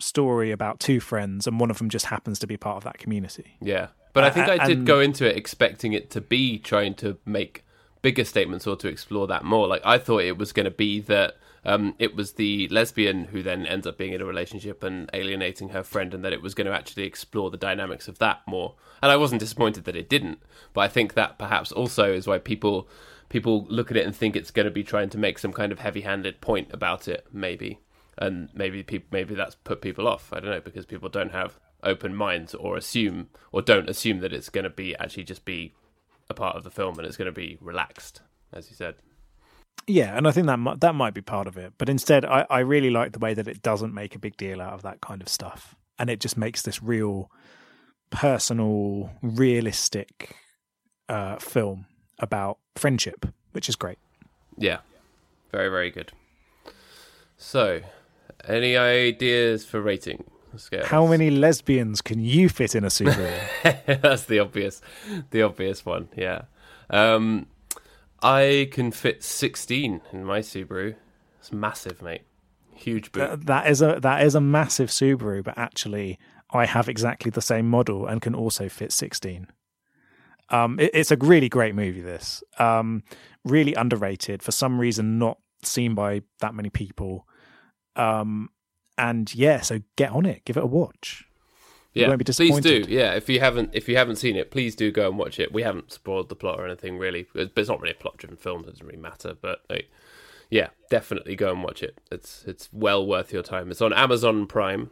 [0.00, 2.98] story about two friends, and one of them just happens to be part of that
[2.98, 3.56] community.
[3.60, 6.58] Yeah, but I think Uh, I did and- go into it expecting it to be
[6.58, 7.64] trying to make
[8.02, 9.66] bigger statements or to explore that more.
[9.66, 13.42] Like I thought it was going to be that um, it was the lesbian who
[13.42, 16.54] then ends up being in a relationship and alienating her friend, and that it was
[16.54, 18.76] going to actually explore the dynamics of that more.
[19.02, 20.38] And I wasn't disappointed that it didn't.
[20.74, 22.88] But I think that perhaps also is why people
[23.28, 25.72] people look at it and think it's going to be trying to make some kind
[25.72, 27.80] of heavy-handed point about it, maybe.
[28.18, 30.32] And maybe maybe that's put people off.
[30.32, 34.32] I don't know because people don't have open minds or assume or don't assume that
[34.32, 35.74] it's going to be actually just be
[36.30, 38.22] a part of the film and it's going to be relaxed,
[38.52, 38.94] as you said.
[39.86, 41.74] Yeah, and I think that might, that might be part of it.
[41.78, 44.60] But instead, I, I really like the way that it doesn't make a big deal
[44.60, 47.30] out of that kind of stuff, and it just makes this real,
[48.10, 50.34] personal, realistic
[51.08, 51.86] uh, film
[52.18, 53.98] about friendship, which is great.
[54.56, 54.78] Yeah,
[55.52, 56.12] very very good.
[57.36, 57.82] So,
[58.46, 60.24] any ideas for rating?
[60.56, 60.86] Scales?
[60.86, 63.38] How many lesbians can you fit in a Subaru?
[64.00, 64.80] That's the obvious,
[65.30, 66.08] the obvious one.
[66.16, 66.42] Yeah,
[66.88, 67.46] um,
[68.22, 70.94] I can fit sixteen in my Subaru.
[71.40, 72.22] It's massive, mate.
[72.74, 73.26] Huge boot.
[73.26, 76.18] Th- that is a that is a massive Subaru, but actually,
[76.50, 79.48] I have exactly the same model and can also fit sixteen.
[80.48, 82.00] Um, it, it's a really great movie.
[82.00, 83.02] This um,
[83.44, 87.26] really underrated for some reason, not seen by that many people.
[87.96, 88.50] Um,
[88.98, 91.24] and yeah, so get on it, give it a watch.
[91.96, 92.84] Yeah, won't be please do.
[92.88, 95.50] Yeah, if you haven't if you haven't seen it, please do go and watch it.
[95.52, 98.36] We haven't spoiled the plot or anything really, but it's not really a plot driven
[98.36, 98.60] film.
[98.60, 99.34] It doesn't really matter.
[99.40, 99.90] But like,
[100.50, 101.98] yeah, definitely go and watch it.
[102.12, 103.70] It's it's well worth your time.
[103.70, 104.90] It's on Amazon Prime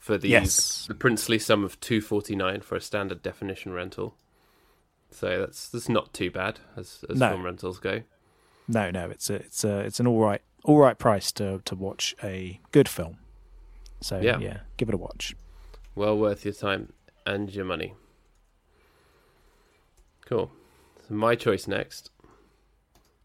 [0.00, 0.86] for the, Yes.
[0.88, 4.16] the princely sum of two forty nine for a standard definition rental.
[5.10, 7.30] So that's that's not too bad as as No.
[7.30, 8.02] film rentals go.
[8.68, 11.74] No, no, it's a, it's a, it's an all right all right price to to
[11.74, 13.18] watch a good film.
[14.00, 14.38] So Yeah.
[14.38, 15.34] yeah give it a watch.
[15.94, 16.92] Well worth your time
[17.26, 17.94] and your money.
[20.26, 20.50] Cool.
[21.08, 22.10] So my choice next.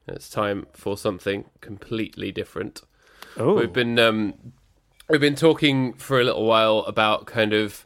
[0.08, 2.82] It's time for something completely different.
[3.38, 4.34] Oh, We've been um,
[5.10, 7.86] we've been talking for a little while about kind of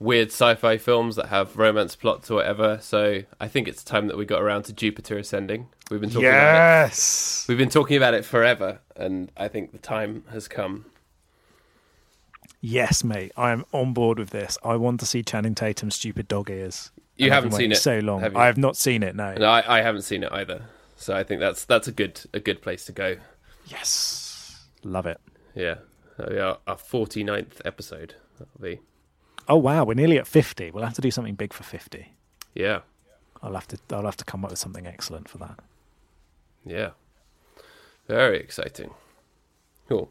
[0.00, 2.78] weird sci-fi films that have romance plots or whatever.
[2.80, 5.68] So I think it's time that we got around to Jupiter Ascending.
[5.90, 6.88] We've been talking about it.
[6.88, 7.46] yes.
[7.48, 10.86] We've been talking about it forever, and I think the time has come.
[12.60, 13.32] Yes, mate.
[13.36, 14.58] I am on board with this.
[14.64, 16.90] I want to see Channing Tatum's stupid dog ears.
[17.16, 18.20] You haven't seen it, so long.
[18.20, 18.36] have?
[18.36, 19.16] I have not seen it.
[19.16, 19.24] No.
[19.24, 20.62] I, I haven't seen it either.
[20.96, 23.16] So I think that's that's a good a good place to go.
[23.66, 25.20] Yes, love it.
[25.54, 25.76] Yeah.
[26.16, 28.14] That'll be our, our 49th episode.
[28.38, 28.80] That'll be.
[29.48, 30.70] Oh wow, we're nearly at fifty.
[30.70, 32.12] We'll have to do something big for fifty.
[32.54, 32.80] Yeah.
[33.42, 33.78] I'll have to.
[33.90, 35.60] I'll have to come up with something excellent for that.
[36.64, 36.90] Yeah.
[38.06, 38.90] Very exciting.
[39.88, 40.10] Cool.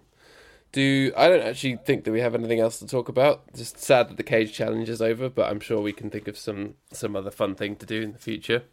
[0.71, 3.43] do I don't actually think that we have anything else to talk about.
[3.53, 6.37] Just sad that the cage challenge is over, but I'm sure we can think of
[6.37, 8.63] some some other fun thing to do in the future.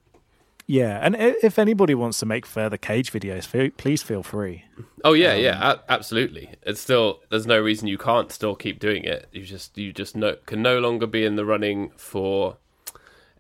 [0.67, 4.65] Yeah, and if anybody wants to make further cage videos, please feel free.
[5.05, 6.51] Oh yeah, yeah, a- absolutely.
[6.63, 9.29] It's still there's no reason you can't still keep doing it.
[9.31, 12.57] You just you just no, can no longer be in the running for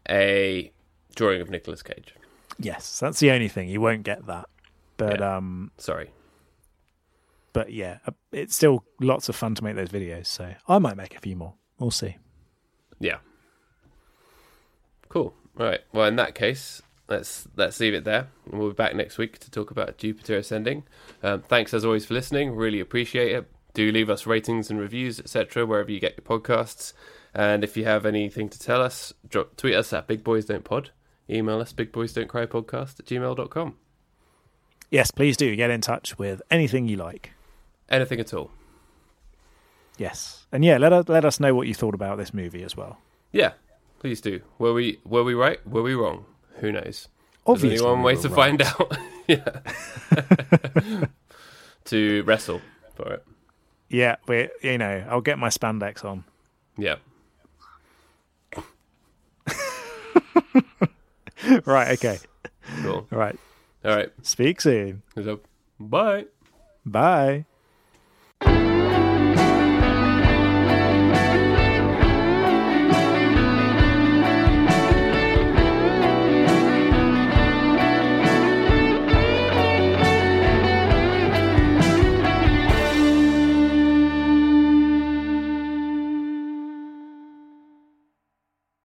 [0.06, 0.70] a
[1.16, 2.14] drawing of Nicolas Cage.
[2.58, 3.68] Yes, that's the only thing.
[3.70, 4.48] You won't get that.
[4.98, 5.36] But Yeah.
[5.38, 6.10] um Sorry.
[7.54, 10.96] but yeah, uh, it's still lots of fun to make those videos, so I might
[10.98, 11.54] make a few more.
[11.78, 12.18] We'll see.
[13.00, 13.16] Yeah.
[15.08, 15.34] Cool.
[15.54, 15.80] Right.
[15.92, 19.38] Well, in that case, let's let's leave it there, and we'll be back next week
[19.40, 20.84] to talk about Jupiter ascending.
[21.22, 22.54] Um, thanks as always for listening.
[22.54, 23.50] Really appreciate it.
[23.74, 26.92] Do leave us ratings and reviews, etc., wherever you get your podcasts.
[27.34, 30.62] And if you have anything to tell us, drop, tweet us at Big Boys Don't
[30.62, 30.90] Pod.
[31.28, 33.74] Email us Big Boys Don't Cry Podcast at gmail.com.
[34.90, 37.32] Yes, please do get in touch with anything you like.
[37.88, 38.52] Anything at all.
[39.98, 42.76] Yes, and yeah, let us let us know what you thought about this movie as
[42.76, 42.98] well.
[43.32, 43.52] Yeah,
[44.00, 44.40] please do.
[44.58, 45.64] Were we were we right?
[45.66, 46.24] Were we wrong?
[46.56, 47.08] Who knows?
[47.46, 48.36] Obviously, There's only one way to right.
[48.36, 48.98] find out.
[49.28, 51.04] yeah.
[51.84, 52.60] to wrestle
[52.94, 53.24] for it.
[53.88, 56.24] Yeah, we you know I'll get my spandex on.
[56.76, 56.96] Yeah.
[61.66, 61.92] right.
[61.92, 62.18] Okay.
[62.82, 63.06] Cool.
[63.12, 63.38] All right.
[63.84, 64.10] All right.
[64.22, 65.02] Speak soon.
[65.14, 65.40] So,
[65.78, 66.26] bye.
[66.86, 67.44] Bye.